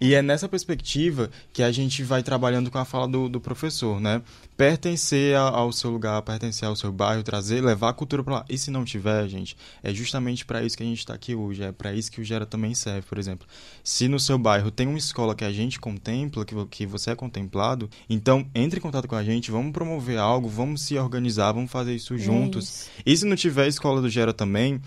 E 0.01 0.15
é 0.15 0.23
nessa 0.23 0.49
perspectiva 0.49 1.31
que 1.53 1.63
a 1.63 1.71
gente 1.71 2.03
vai 2.03 2.23
trabalhando 2.23 2.71
com 2.71 2.79
a 2.79 2.85
fala 2.87 3.07
do, 3.07 3.29
do 3.29 3.39
professor, 3.39 4.01
né? 4.01 4.23
Pertencer 4.57 5.37
ao 5.37 5.71
seu 5.73 5.91
lugar, 5.91 6.21
pertencer 6.23 6.67
ao 6.67 6.75
seu 6.75 6.91
bairro, 6.91 7.23
trazer, 7.23 7.61
levar 7.61 7.91
a 7.91 7.93
cultura 7.93 8.25
para 8.25 8.35
lá. 8.37 8.45
E 8.49 8.57
se 8.57 8.71
não 8.71 8.85
tiver, 8.85 9.29
gente, 9.29 9.57
é 9.83 9.93
justamente 9.93 10.47
para 10.47 10.63
isso 10.63 10.77
que 10.77 10.83
a 10.83 10.87
gente 10.87 10.99
está 10.99 11.13
aqui 11.13 11.35
hoje. 11.35 11.63
É 11.63 11.71
para 11.71 11.93
isso 11.93 12.11
que 12.11 12.21
o 12.21 12.25
Gera 12.25 12.47
também 12.47 12.75
serve, 12.75 13.03
por 13.03 13.19
exemplo. 13.19 13.47
Se 13.85 14.09
no 14.09 14.19
seu 14.19 14.39
bairro 14.39 14.71
tem 14.71 14.87
uma 14.87 14.99
escola 14.99 15.35
que 15.35 15.45
a 15.45 15.53
gente 15.53 15.79
contempla, 15.79 16.47
que, 16.47 16.55
que 16.67 16.87
você 16.87 17.11
é 17.11 17.15
contemplado, 17.15 17.89
então 18.09 18.47
entre 18.55 18.79
em 18.79 18.83
contato 18.83 19.07
com 19.07 19.17
a 19.17 19.23
gente, 19.23 19.51
vamos 19.51 19.73
promover 19.73 20.19
algo, 20.19 20.49
vamos 20.49 20.83
se 20.83 20.97
organizar, 20.97 21.53
vamos 21.53 21.71
fazer 21.71 21.95
isso 21.95 22.17
juntos. 22.17 22.65
É 22.65 22.69
isso. 22.69 22.91
E 23.05 23.17
se 23.19 23.27
não 23.27 23.37
tiver 23.37 23.69
escola 23.69 24.01
do 24.01 24.09
Gera 24.09 24.33
também, 24.33 24.81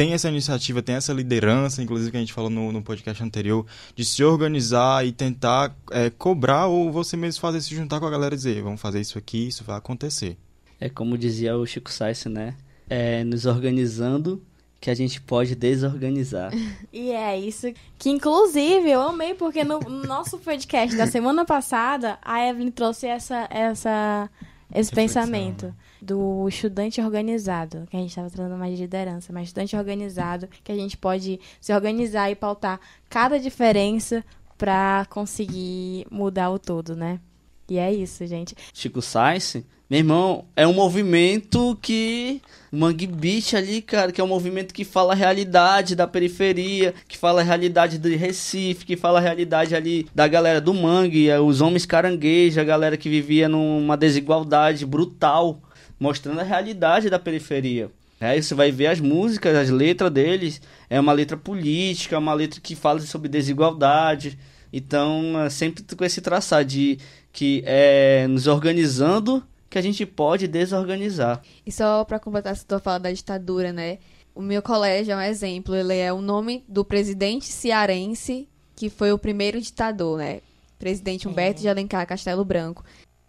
tem 0.00 0.14
essa 0.14 0.30
iniciativa, 0.30 0.80
tem 0.80 0.94
essa 0.94 1.12
liderança, 1.12 1.82
inclusive 1.82 2.10
que 2.10 2.16
a 2.16 2.20
gente 2.20 2.32
falou 2.32 2.48
no, 2.48 2.72
no 2.72 2.80
podcast 2.80 3.22
anterior, 3.22 3.66
de 3.94 4.02
se 4.02 4.24
organizar 4.24 5.06
e 5.06 5.12
tentar 5.12 5.76
é, 5.90 6.08
cobrar 6.08 6.68
ou 6.68 6.90
você 6.90 7.18
mesmo 7.18 7.38
fazer 7.38 7.60
se 7.60 7.74
juntar 7.74 8.00
com 8.00 8.06
a 8.06 8.10
galera 8.10 8.34
e 8.34 8.38
dizer, 8.38 8.62
vamos 8.62 8.80
fazer 8.80 8.98
isso 8.98 9.18
aqui, 9.18 9.48
isso 9.48 9.62
vai 9.62 9.76
acontecer. 9.76 10.38
É 10.80 10.88
como 10.88 11.18
dizia 11.18 11.54
o 11.54 11.66
Chico 11.66 11.92
Sainz, 11.92 12.24
né? 12.24 12.54
É 12.88 13.22
nos 13.24 13.44
organizando 13.44 14.42
que 14.80 14.88
a 14.88 14.94
gente 14.94 15.20
pode 15.20 15.54
desorganizar. 15.54 16.50
E 16.90 17.10
é 17.10 17.38
isso 17.38 17.70
que, 17.98 18.08
inclusive, 18.08 18.90
eu 18.90 19.02
amei, 19.02 19.34
porque 19.34 19.62
no 19.62 19.80
nosso 19.80 20.38
podcast 20.38 20.96
da 20.96 21.04
semana 21.12 21.44
passada, 21.44 22.18
a 22.22 22.40
Evelyn 22.48 22.70
trouxe 22.70 23.06
essa, 23.06 23.46
essa, 23.50 24.30
esse 24.72 24.90
Reflexão, 24.90 25.22
pensamento. 25.24 25.74
Do 26.00 26.48
estudante 26.48 27.00
organizado, 27.00 27.86
que 27.90 27.96
a 27.96 28.00
gente 28.00 28.10
estava 28.10 28.30
trazendo 28.30 28.56
mais 28.56 28.76
de 28.76 28.82
liderança, 28.82 29.32
mas 29.32 29.48
estudante 29.48 29.76
organizado, 29.76 30.48
que 30.64 30.72
a 30.72 30.76
gente 30.76 30.96
pode 30.96 31.40
se 31.60 31.74
organizar 31.74 32.30
e 32.30 32.34
pautar 32.34 32.80
cada 33.08 33.38
diferença 33.38 34.24
para 34.56 35.06
conseguir 35.10 36.06
mudar 36.10 36.50
o 36.50 36.58
todo, 36.58 36.94
né? 36.94 37.20
E 37.70 37.78
é 37.78 37.92
isso, 37.92 38.26
gente. 38.26 38.54
Chico 38.74 39.00
Sainz, 39.00 39.56
meu 39.88 40.00
irmão, 40.00 40.44
é 40.56 40.66
um 40.66 40.74
movimento 40.74 41.78
que. 41.80 42.42
Mangue 42.72 43.06
Beach 43.06 43.56
ali, 43.56 43.82
cara, 43.82 44.12
que 44.12 44.20
é 44.20 44.24
um 44.24 44.28
movimento 44.28 44.72
que 44.72 44.84
fala 44.84 45.12
a 45.12 45.16
realidade 45.16 45.96
da 45.96 46.06
periferia, 46.06 46.94
que 47.08 47.18
fala 47.18 47.40
a 47.40 47.44
realidade 47.44 47.98
de 47.98 48.14
Recife, 48.14 48.86
que 48.86 48.96
fala 48.96 49.18
a 49.18 49.22
realidade 49.22 49.74
ali 49.74 50.06
da 50.14 50.28
galera 50.28 50.60
do 50.60 50.72
Mangue, 50.72 51.32
os 51.32 51.60
homens 51.60 51.84
caranguejos, 51.84 52.58
a 52.58 52.64
galera 52.64 52.96
que 52.96 53.08
vivia 53.08 53.48
numa 53.48 53.96
desigualdade 53.96 54.86
brutal 54.86 55.60
mostrando 55.98 56.40
a 56.40 56.44
realidade 56.44 57.10
da 57.10 57.18
periferia. 57.18 57.90
Aí 58.20 58.42
você 58.42 58.54
vai 58.54 58.70
ver 58.70 58.86
as 58.86 59.00
músicas, 59.00 59.56
as 59.56 59.70
letras 59.70 60.10
deles, 60.10 60.60
é 60.88 60.98
uma 60.98 61.12
letra 61.12 61.36
política, 61.36 62.16
é 62.16 62.18
uma 62.18 62.34
letra 62.34 62.60
que 62.60 62.74
fala 62.74 63.00
sobre 63.00 63.28
desigualdade. 63.28 64.38
Então, 64.72 65.40
é 65.40 65.50
sempre 65.50 65.82
com 65.96 66.04
esse 66.04 66.20
traçado 66.20 66.64
de 66.64 66.98
que 67.32 67.62
é 67.66 68.26
nos 68.28 68.46
organizando 68.46 69.42
que 69.68 69.78
a 69.78 69.82
gente 69.82 70.04
pode 70.04 70.48
desorganizar. 70.48 71.42
E 71.64 71.70
só 71.70 72.04
para 72.04 72.18
completar 72.18 72.52
essa 72.52 72.64
tua 72.66 72.80
fala 72.80 72.98
da 72.98 73.12
ditadura, 73.12 73.72
né? 73.72 73.98
O 74.34 74.42
meu 74.42 74.62
colégio 74.62 75.12
é 75.12 75.16
um 75.16 75.20
exemplo, 75.20 75.74
ele 75.74 75.96
é 75.96 76.12
o 76.12 76.20
nome 76.20 76.64
do 76.68 76.84
presidente 76.84 77.46
cearense 77.46 78.48
que 78.74 78.88
foi 78.88 79.12
o 79.12 79.18
primeiro 79.18 79.60
ditador, 79.60 80.18
né? 80.18 80.40
Presidente 80.78 81.28
Humberto 81.28 81.60
é. 81.60 81.62
de 81.62 81.68
Alencar 81.68 82.06
Castelo 82.06 82.44
Branco 82.44 82.82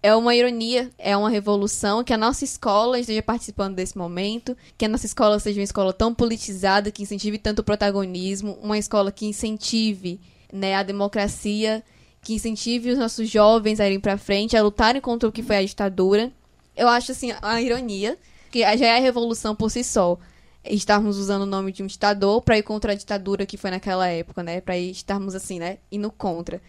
é 0.03 0.15
uma 0.15 0.33
ironia, 0.33 0.89
é 0.97 1.15
uma 1.15 1.29
revolução 1.29 2.03
que 2.03 2.13
a 2.13 2.17
nossa 2.17 2.43
escola 2.43 2.99
esteja 2.99 3.21
participando 3.21 3.75
desse 3.75 3.97
momento, 3.97 4.57
que 4.77 4.85
a 4.85 4.87
nossa 4.87 5.05
escola 5.05 5.37
seja 5.37 5.59
uma 5.59 5.63
escola 5.63 5.93
tão 5.93 6.13
politizada, 6.13 6.91
que 6.91 7.03
incentive 7.03 7.37
tanto 7.37 7.63
protagonismo, 7.63 8.57
uma 8.63 8.77
escola 8.77 9.11
que 9.11 9.27
incentive 9.27 10.19
né, 10.51 10.73
a 10.73 10.81
democracia, 10.81 11.83
que 12.21 12.33
incentive 12.35 12.91
os 12.91 12.97
nossos 12.97 13.29
jovens 13.29 13.79
a 13.79 13.87
irem 13.87 13.99
para 13.99 14.17
frente, 14.17 14.55
a 14.55 14.61
lutarem 14.61 15.01
contra 15.01 15.27
o 15.27 15.31
que 15.31 15.41
foi 15.41 15.57
a 15.57 15.65
ditadura. 15.65 16.31
Eu 16.75 16.87
acho 16.87 17.11
assim, 17.11 17.33
a 17.41 17.61
ironia, 17.61 18.17
que 18.51 18.59
já 18.59 18.85
é 18.85 18.97
a 18.97 19.01
revolução 19.01 19.55
por 19.55 19.69
si 19.69 19.83
só. 19.83 20.17
Estarmos 20.63 21.17
usando 21.17 21.41
o 21.41 21.47
nome 21.47 21.71
de 21.71 21.81
um 21.81 21.87
ditador 21.87 22.41
para 22.41 22.57
ir 22.57 22.63
contra 22.63 22.91
a 22.91 22.95
ditadura 22.95 23.45
que 23.45 23.57
foi 23.57 23.71
naquela 23.71 24.07
época, 24.07 24.43
né? 24.43 24.61
Para 24.61 24.77
estarmos 24.77 25.33
assim, 25.33 25.57
né? 25.57 25.79
Indo 25.91 26.11
contra. 26.11 26.61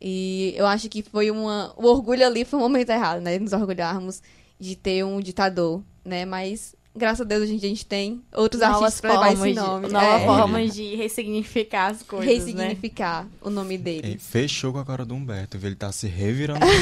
E 0.00 0.54
eu 0.56 0.66
acho 0.66 0.88
que 0.88 1.02
foi 1.02 1.30
uma. 1.30 1.72
O 1.76 1.86
orgulho 1.86 2.24
ali 2.24 2.44
foi 2.44 2.58
um 2.58 2.62
momento 2.62 2.90
errado, 2.90 3.20
né? 3.20 3.38
Nos 3.38 3.52
orgulharmos 3.52 4.22
de 4.60 4.76
ter 4.76 5.04
um 5.04 5.20
ditador, 5.20 5.82
né? 6.04 6.24
Mas 6.24 6.76
graças 6.94 7.22
a 7.22 7.24
Deus 7.24 7.42
a 7.42 7.46
gente, 7.46 7.64
a 7.64 7.68
gente 7.68 7.86
tem 7.86 8.22
outros 8.32 8.60
novas 8.60 8.82
artistas 8.82 9.00
para 9.00 9.28
levar 9.28 9.48
esse 9.48 9.54
nome. 9.54 9.86
De, 9.86 9.92
novas 9.92 10.22
é. 10.22 10.26
formas 10.26 10.74
de 10.74 10.94
ressignificar 10.96 11.92
as 11.92 12.02
coisas. 12.02 12.26
Né? 12.26 12.34
Ressignificar 12.34 13.24
né? 13.24 13.30
o 13.40 13.50
nome 13.50 13.78
dele. 13.78 14.18
fechou 14.18 14.72
com 14.72 14.78
a 14.78 14.84
cara 14.84 15.04
do 15.04 15.14
Humberto, 15.14 15.58
ele 15.62 15.74
tá 15.74 15.90
se 15.90 16.06
revirando. 16.06 16.60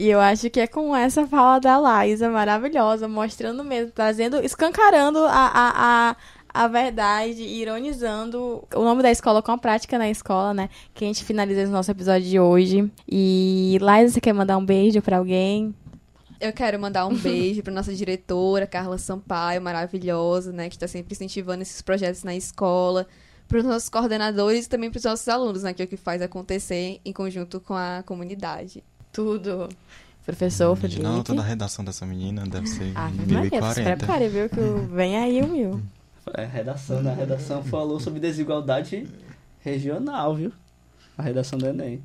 E 0.00 0.08
eu 0.08 0.18
acho 0.18 0.48
que 0.48 0.58
é 0.58 0.66
com 0.66 0.96
essa 0.96 1.26
fala 1.26 1.58
da 1.58 1.76
Laísa 1.76 2.30
maravilhosa, 2.30 3.06
mostrando 3.06 3.62
mesmo, 3.62 3.92
trazendo, 3.92 4.42
escancarando 4.42 5.18
a, 5.18 5.28
a, 5.28 5.72
a, 6.08 6.16
a 6.54 6.68
verdade, 6.68 7.42
ironizando 7.42 8.64
o 8.74 8.82
nome 8.82 9.02
da 9.02 9.10
escola 9.10 9.42
com 9.42 9.52
a 9.52 9.58
prática 9.58 9.98
na 9.98 10.08
escola, 10.08 10.54
né? 10.54 10.70
Que 10.94 11.04
a 11.04 11.06
gente 11.06 11.22
finaliza 11.22 11.60
esse 11.60 11.70
nosso 11.70 11.90
episódio 11.90 12.26
de 12.26 12.40
hoje. 12.40 12.90
E 13.06 13.76
Laísa, 13.82 14.14
você 14.14 14.22
quer 14.22 14.32
mandar 14.32 14.56
um 14.56 14.64
beijo 14.64 15.02
pra 15.02 15.18
alguém? 15.18 15.74
Eu 16.40 16.52
quero 16.52 16.80
mandar 16.80 17.06
um 17.06 17.14
beijo 17.16 17.62
para 17.62 17.72
nossa 17.72 17.94
diretora, 17.94 18.66
Carla 18.66 18.96
Sampaio, 18.96 19.60
maravilhosa, 19.60 20.52
né, 20.52 20.68
que 20.70 20.76
está 20.76 20.88
sempre 20.88 21.12
incentivando 21.14 21.62
esses 21.62 21.82
projetos 21.82 22.24
na 22.24 22.34
escola, 22.34 23.06
para 23.46 23.58
os 23.58 23.64
nossos 23.64 23.88
coordenadores 23.90 24.64
e 24.64 24.68
também 24.68 24.90
para 24.90 24.98
os 24.98 25.04
nossos 25.04 25.28
alunos, 25.28 25.62
né, 25.64 25.74
que 25.74 25.82
é 25.82 25.84
o 25.84 25.88
que 25.88 25.96
faz 25.98 26.22
acontecer 26.22 26.98
em 27.04 27.12
conjunto 27.12 27.60
com 27.60 27.74
a 27.74 28.02
comunidade. 28.06 28.82
Tudo. 29.12 29.68
Professor 30.24 30.76
Felipe. 30.76 31.02
Não, 31.02 31.22
toda 31.22 31.40
a 31.40 31.44
redação 31.44 31.84
dessa 31.84 32.06
menina 32.06 32.44
deve 32.46 32.66
ser 32.68 32.92
Ah, 32.94 33.10
Maria, 33.10 33.24
se 33.26 33.50
1040. 33.50 33.96
prepare, 33.96 34.28
viu? 34.28 34.48
Que 34.48 34.94
vem 34.94 35.16
aí 35.16 35.42
o 35.42 35.48
mil. 35.48 35.82
É, 36.36 36.44
a 36.44 36.46
redação, 36.46 37.02
né? 37.02 37.10
A 37.10 37.14
redação 37.14 37.64
falou 37.64 37.98
sobre 37.98 38.20
desigualdade 38.20 39.08
regional, 39.60 40.36
viu? 40.36 40.52
A 41.18 41.22
redação 41.22 41.58
do 41.58 41.66
Enem. 41.66 42.02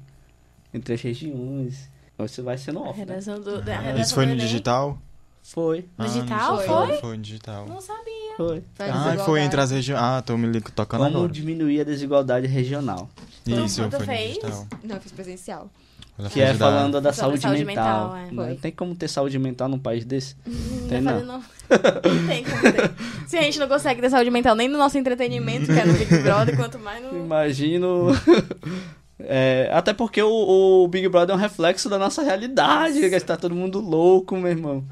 Entre 0.73 0.93
as 0.93 1.01
regiões. 1.01 1.89
Isso 2.23 2.43
vai 2.43 2.57
ser 2.57 2.71
no 2.71 2.81
off, 2.87 2.99
né? 3.03 3.17
do. 3.19 3.63
Ah, 3.69 3.99
Isso 3.99 4.13
foi 4.15 4.25
no 4.25 4.35
digital? 4.35 4.97
Foi, 5.43 5.85
Ah, 5.95 6.05
Digital, 6.05 6.57
foi? 6.59 6.97
Foi 6.97 7.17
no 7.17 7.21
digital. 7.21 7.67
Não 7.67 7.79
sabia. 7.79 8.33
foi. 8.35 8.63
Ah, 8.79 9.15
foi 9.23 9.41
entre 9.41 9.61
as 9.61 9.69
regiões. 9.69 10.01
Ah, 10.01 10.19
tô 10.25 10.35
me 10.35 10.59
tocando 10.59 11.03
Como 11.03 11.17
agora. 11.17 11.31
diminuir 11.31 11.81
a 11.81 11.83
desigualdade 11.83 12.47
regional. 12.47 13.07
Isso, 13.45 13.83
Então, 13.83 13.99
foi 13.99 14.07
fez? 14.15 14.27
digital. 14.29 14.67
Não, 14.83 14.95
eu 14.95 15.01
fiz 15.01 15.11
presencial. 15.11 15.69
Ela 16.17 16.29
Que 16.29 16.41
é 16.41 16.51
falando 16.53 16.99
da 16.99 17.13
saúde, 17.13 17.41
saúde 17.41 17.63
mental. 17.63 18.13
mental, 18.15 18.43
é. 18.45 18.49
Não 18.49 18.55
tem 18.55 18.71
como 18.71 18.95
ter 18.95 19.07
saúde 19.07 19.37
mental 19.37 19.67
num 19.69 19.77
país 19.77 20.03
desse? 20.03 20.35
Não 20.47 20.87
Tem 20.89 21.01
não. 21.01 21.19
não. 21.23 21.37
Não 21.39 22.27
tem 22.27 22.43
como 22.43 22.61
ter. 22.61 22.91
Se 23.27 23.37
a 23.37 23.41
gente 23.43 23.59
não 23.59 23.67
consegue 23.67 24.01
ter 24.01 24.09
saúde 24.09 24.31
mental 24.31 24.55
nem 24.55 24.67
no 24.67 24.77
nosso 24.79 24.97
entretenimento, 24.97 25.65
que 25.67 25.73
é 25.79 25.85
no 25.85 25.93
Big 25.93 26.17
Brother, 26.23 26.55
quanto 26.57 26.79
mais 26.79 27.03
no. 27.03 27.19
Imagino. 27.19 28.07
É, 29.19 29.69
até 29.71 29.93
porque 29.93 30.21
o, 30.21 30.83
o 30.83 30.87
Big 30.87 31.07
Brother 31.07 31.33
é 31.33 31.37
um 31.37 31.41
reflexo 31.41 31.89
da 31.89 31.97
nossa 31.97 32.21
realidade. 32.23 32.99
Que 32.99 33.15
está 33.15 33.37
todo 33.37 33.55
mundo 33.55 33.79
louco, 33.79 34.35
meu 34.35 34.51
irmão. 34.51 34.83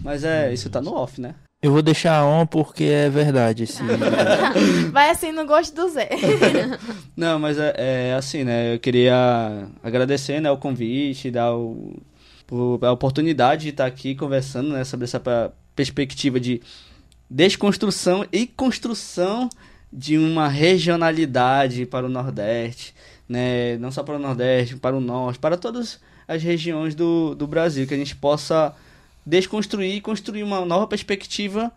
Mas 0.00 0.24
é, 0.24 0.52
isso 0.52 0.68
tá 0.70 0.80
no 0.80 0.94
off, 0.94 1.20
né? 1.20 1.34
Eu 1.62 1.72
vou 1.72 1.82
deixar 1.82 2.24
on 2.24 2.46
porque 2.46 2.84
é 2.84 3.10
verdade. 3.10 3.64
Esse... 3.64 3.82
Vai 4.92 5.10
assim 5.10 5.30
no 5.30 5.44
gosto 5.46 5.74
do 5.74 5.88
Zé. 5.90 6.08
Não, 7.14 7.38
mas 7.38 7.58
é, 7.58 7.74
é 7.76 8.14
assim, 8.14 8.44
né? 8.44 8.74
Eu 8.74 8.78
queria 8.80 9.66
agradecer 9.82 10.40
né, 10.40 10.50
o 10.50 10.56
convite, 10.56 11.30
dar 11.30 11.54
o, 11.54 11.96
o- 12.50 12.78
a 12.82 12.92
oportunidade 12.92 13.64
de 13.64 13.68
estar 13.70 13.84
aqui 13.86 14.14
conversando 14.14 14.70
né, 14.70 14.84
sobre 14.84 15.04
essa 15.04 15.20
perspectiva 15.76 16.40
de 16.40 16.62
desconstrução 17.28 18.26
e 18.32 18.46
construção 18.46 19.48
de 19.92 20.16
uma 20.16 20.48
regionalidade 20.48 21.84
para 21.84 22.06
o 22.06 22.08
Nordeste, 22.08 22.94
né? 23.30 23.78
Não 23.78 23.92
só 23.92 24.02
para 24.02 24.16
o 24.16 24.18
Nordeste, 24.18 24.74
para 24.74 24.96
o 24.96 25.00
Norte, 25.00 25.38
para 25.38 25.56
todas 25.56 26.00
as 26.26 26.42
regiões 26.42 26.96
do, 26.96 27.32
do 27.36 27.46
Brasil, 27.46 27.86
que 27.86 27.94
a 27.94 27.96
gente 27.96 28.16
possa 28.16 28.74
desconstruir 29.24 29.94
e 29.94 30.00
construir 30.00 30.42
uma 30.42 30.64
nova 30.64 30.88
perspectiva 30.88 31.72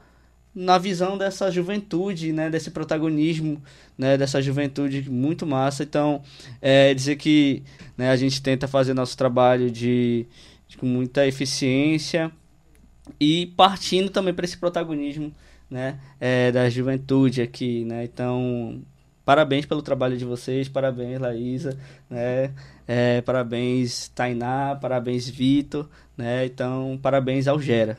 na 0.55 0.79
visão 0.79 1.15
dessa 1.15 1.51
juventude, 1.51 2.31
né, 2.33 2.49
desse 2.49 2.71
protagonismo, 2.71 3.61
né, 3.97 4.17
dessa 4.17 4.41
juventude 4.41 5.07
muito 5.09 5.45
massa. 5.45 5.83
Então, 5.83 6.23
é 6.59 6.91
dizer 6.93 7.17
que 7.17 7.61
né, 7.95 8.09
a 8.09 8.15
gente 8.15 8.41
tenta 8.41 8.67
fazer 8.67 8.95
nosso 8.95 9.15
trabalho 9.15 9.69
de, 9.69 10.25
de- 10.67 10.77
com 10.77 10.87
muita 10.87 11.27
eficiência 11.27 12.31
e 13.19 13.47
partindo 13.55 14.09
também 14.09 14.33
para 14.33 14.45
esse 14.45 14.57
protagonismo, 14.57 15.31
né, 15.69 15.99
é, 16.19 16.51
da 16.51 16.69
juventude 16.69 17.41
aqui, 17.41 17.83
né. 17.85 18.03
Então, 18.05 18.81
parabéns 19.25 19.65
pelo 19.65 19.81
trabalho 19.81 20.17
de 20.17 20.25
vocês, 20.25 20.67
parabéns 20.67 21.19
Laísa, 21.19 21.77
né, 22.09 22.51
é, 22.87 23.21
parabéns 23.21 24.09
Tainá, 24.09 24.77
parabéns 24.79 25.27
Vitor, 25.27 25.87
né. 26.17 26.45
Então, 26.45 26.99
parabéns 27.01 27.47
ao 27.47 27.59
Gera. 27.59 27.97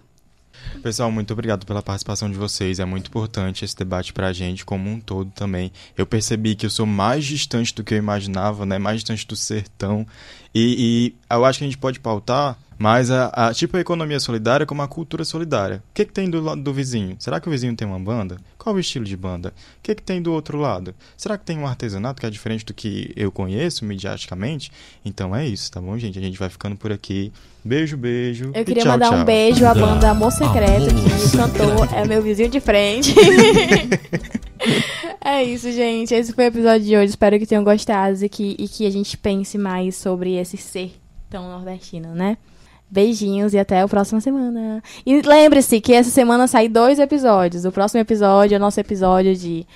Pessoal, 0.82 1.10
muito 1.10 1.32
obrigado 1.32 1.66
pela 1.66 1.82
participação 1.82 2.30
de 2.30 2.36
vocês. 2.36 2.78
É 2.78 2.84
muito 2.84 3.08
importante 3.08 3.64
esse 3.64 3.76
debate 3.76 4.12
pra 4.12 4.32
gente 4.32 4.64
como 4.64 4.88
um 4.88 5.00
todo 5.00 5.30
também. 5.32 5.72
Eu 5.96 6.06
percebi 6.06 6.54
que 6.54 6.66
eu 6.66 6.70
sou 6.70 6.86
mais 6.86 7.24
distante 7.24 7.74
do 7.74 7.82
que 7.82 7.94
eu 7.94 7.98
imaginava, 7.98 8.64
né? 8.64 8.78
Mais 8.78 8.96
distante 8.96 9.26
do 9.26 9.36
sertão. 9.36 10.06
E, 10.54 11.12
e 11.28 11.34
eu 11.34 11.44
acho 11.44 11.58
que 11.58 11.64
a 11.64 11.68
gente 11.68 11.78
pode 11.78 12.00
pautar 12.00 12.56
mais 12.78 13.10
a, 13.10 13.26
a- 13.28 13.54
tipo 13.54 13.76
a 13.76 13.80
economia 13.80 14.18
solidária 14.20 14.66
como 14.66 14.82
a 14.82 14.88
cultura 14.88 15.24
solidária. 15.24 15.82
O 15.90 15.94
que, 15.94 16.04
que 16.04 16.12
tem 16.12 16.28
do 16.28 16.40
lado 16.40 16.60
do 16.62 16.72
vizinho? 16.72 17.16
Será 17.18 17.40
que 17.40 17.48
o 17.48 17.50
vizinho 17.50 17.74
tem 17.76 17.86
uma 17.86 17.98
banda? 17.98 18.36
Qual 18.58 18.74
o 18.74 18.80
estilo 18.80 19.04
de 19.04 19.16
banda? 19.16 19.50
O 19.78 19.82
que, 19.82 19.94
que 19.94 20.02
tem 20.02 20.20
do 20.20 20.32
outro 20.32 20.58
lado? 20.58 20.94
Será 21.16 21.38
que 21.38 21.44
tem 21.44 21.58
um 21.58 21.66
artesanato 21.66 22.20
que 22.20 22.26
é 22.26 22.30
diferente 22.30 22.64
do 22.64 22.74
que 22.74 23.12
eu 23.16 23.30
conheço 23.30 23.84
midiaticamente? 23.84 24.70
Então 25.04 25.34
é 25.34 25.46
isso, 25.46 25.70
tá 25.70 25.80
bom, 25.80 25.96
gente? 25.98 26.18
A 26.18 26.22
gente 26.22 26.38
vai 26.38 26.48
ficando 26.48 26.76
por 26.76 26.92
aqui. 26.92 27.32
Beijo, 27.64 27.96
beijo. 27.96 28.50
Eu 28.54 28.62
e 28.62 28.64
queria 28.64 28.82
tchau, 28.82 28.92
mandar 28.92 29.08
tchau. 29.10 29.18
um 29.18 29.24
beijo 29.24 29.64
à 29.66 29.74
banda 29.74 30.10
Amor 30.10 30.32
Secreto, 30.32 30.90
Amor 30.90 31.02
que 31.02 31.26
o 31.26 31.38
cantor 31.38 31.88
é 31.94 32.06
meu 32.06 32.22
vizinho 32.22 32.50
de 32.50 32.60
frente. 32.60 33.14
é 35.24 35.42
isso, 35.44 35.70
gente. 35.72 36.14
Esse 36.14 36.32
foi 36.32 36.44
o 36.44 36.48
episódio 36.48 36.86
de 36.86 36.96
hoje. 36.96 37.10
Espero 37.10 37.38
que 37.38 37.46
tenham 37.46 37.64
gostado 37.64 38.22
e 38.24 38.28
que, 38.28 38.56
e 38.58 38.68
que 38.68 38.86
a 38.86 38.90
gente 38.90 39.16
pense 39.16 39.56
mais 39.58 39.96
sobre 39.96 40.34
esse 40.36 40.56
ser 40.56 40.92
tão 41.30 41.48
nordestino, 41.48 42.14
né? 42.14 42.36
Beijinhos 42.94 43.52
e 43.52 43.58
até 43.58 43.80
a 43.80 43.88
próxima 43.88 44.20
semana. 44.20 44.80
E 45.04 45.20
lembre-se 45.20 45.80
que 45.80 45.92
essa 45.92 46.10
semana 46.10 46.46
sai 46.46 46.68
dois 46.68 47.00
episódios. 47.00 47.64
O 47.64 47.72
próximo 47.72 48.00
episódio 48.00 48.54
é 48.54 48.58
o 48.58 48.60
nosso 48.60 48.78
episódio 48.78 49.34
de 49.34 49.66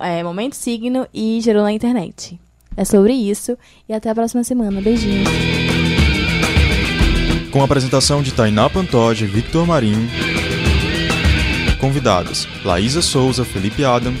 é, 0.00 0.20
Momento 0.24 0.56
Signo 0.56 1.06
e 1.14 1.40
Gerou 1.40 1.62
na 1.62 1.72
Internet. 1.72 2.40
É 2.76 2.84
sobre 2.84 3.12
isso. 3.12 3.56
E 3.88 3.94
até 3.94 4.10
a 4.10 4.14
próxima 4.14 4.42
semana. 4.42 4.80
Beijinhos. 4.80 5.28
Com 7.52 7.62
a 7.62 7.64
apresentação 7.64 8.20
de 8.20 8.34
Tainá 8.34 8.68
Pantoja 8.68 9.24
e 9.24 9.28
Victor 9.28 9.64
Marinho. 9.64 10.10
Convidados: 11.80 12.48
Laísa 12.64 13.00
Souza, 13.00 13.44
Felipe 13.44 13.84
Adam. 13.84 14.12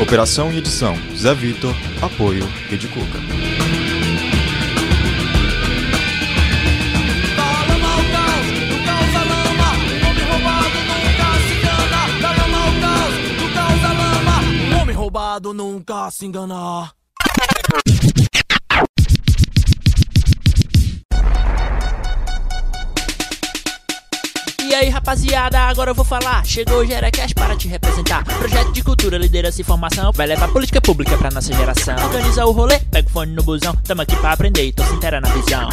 Operação 0.00 0.50
e 0.50 0.56
edição: 0.56 0.96
Zé 1.14 1.34
Vitor. 1.34 1.74
Apoio: 2.00 2.48
Rede 2.70 2.88
Cuca. 2.88 3.85
Nunca 15.40 16.10
se 16.10 16.26
engana. 16.26 16.90
E 24.68 24.74
aí, 24.74 24.88
rapaziada, 24.88 25.60
agora 25.60 25.92
eu 25.92 25.94
vou 25.94 26.04
falar. 26.04 26.44
Chegou 26.44 26.78
o 26.78 26.84
Gerecast 26.84 27.34
para 27.34 27.56
te 27.56 27.68
representar. 27.68 28.24
Projeto 28.24 28.72
de 28.72 28.82
cultura, 28.82 29.16
liderança 29.16 29.60
e 29.60 29.64
formação. 29.64 30.10
Vai 30.12 30.26
levar 30.26 30.48
política 30.48 30.80
pública 30.80 31.16
pra 31.16 31.30
nossa 31.30 31.52
geração. 31.52 31.94
Organiza 32.04 32.44
o 32.44 32.50
rolê, 32.50 32.78
pega 32.90 33.08
o 33.08 33.12
fone 33.12 33.32
no 33.32 33.42
busão. 33.42 33.74
Tamo 33.84 34.02
aqui 34.02 34.16
pra 34.16 34.32
aprender 34.32 34.66
e 34.66 34.72
tô 34.72 34.84
se 34.84 34.92
inteira 34.94 35.20
na 35.20 35.28
visão. 35.28 35.68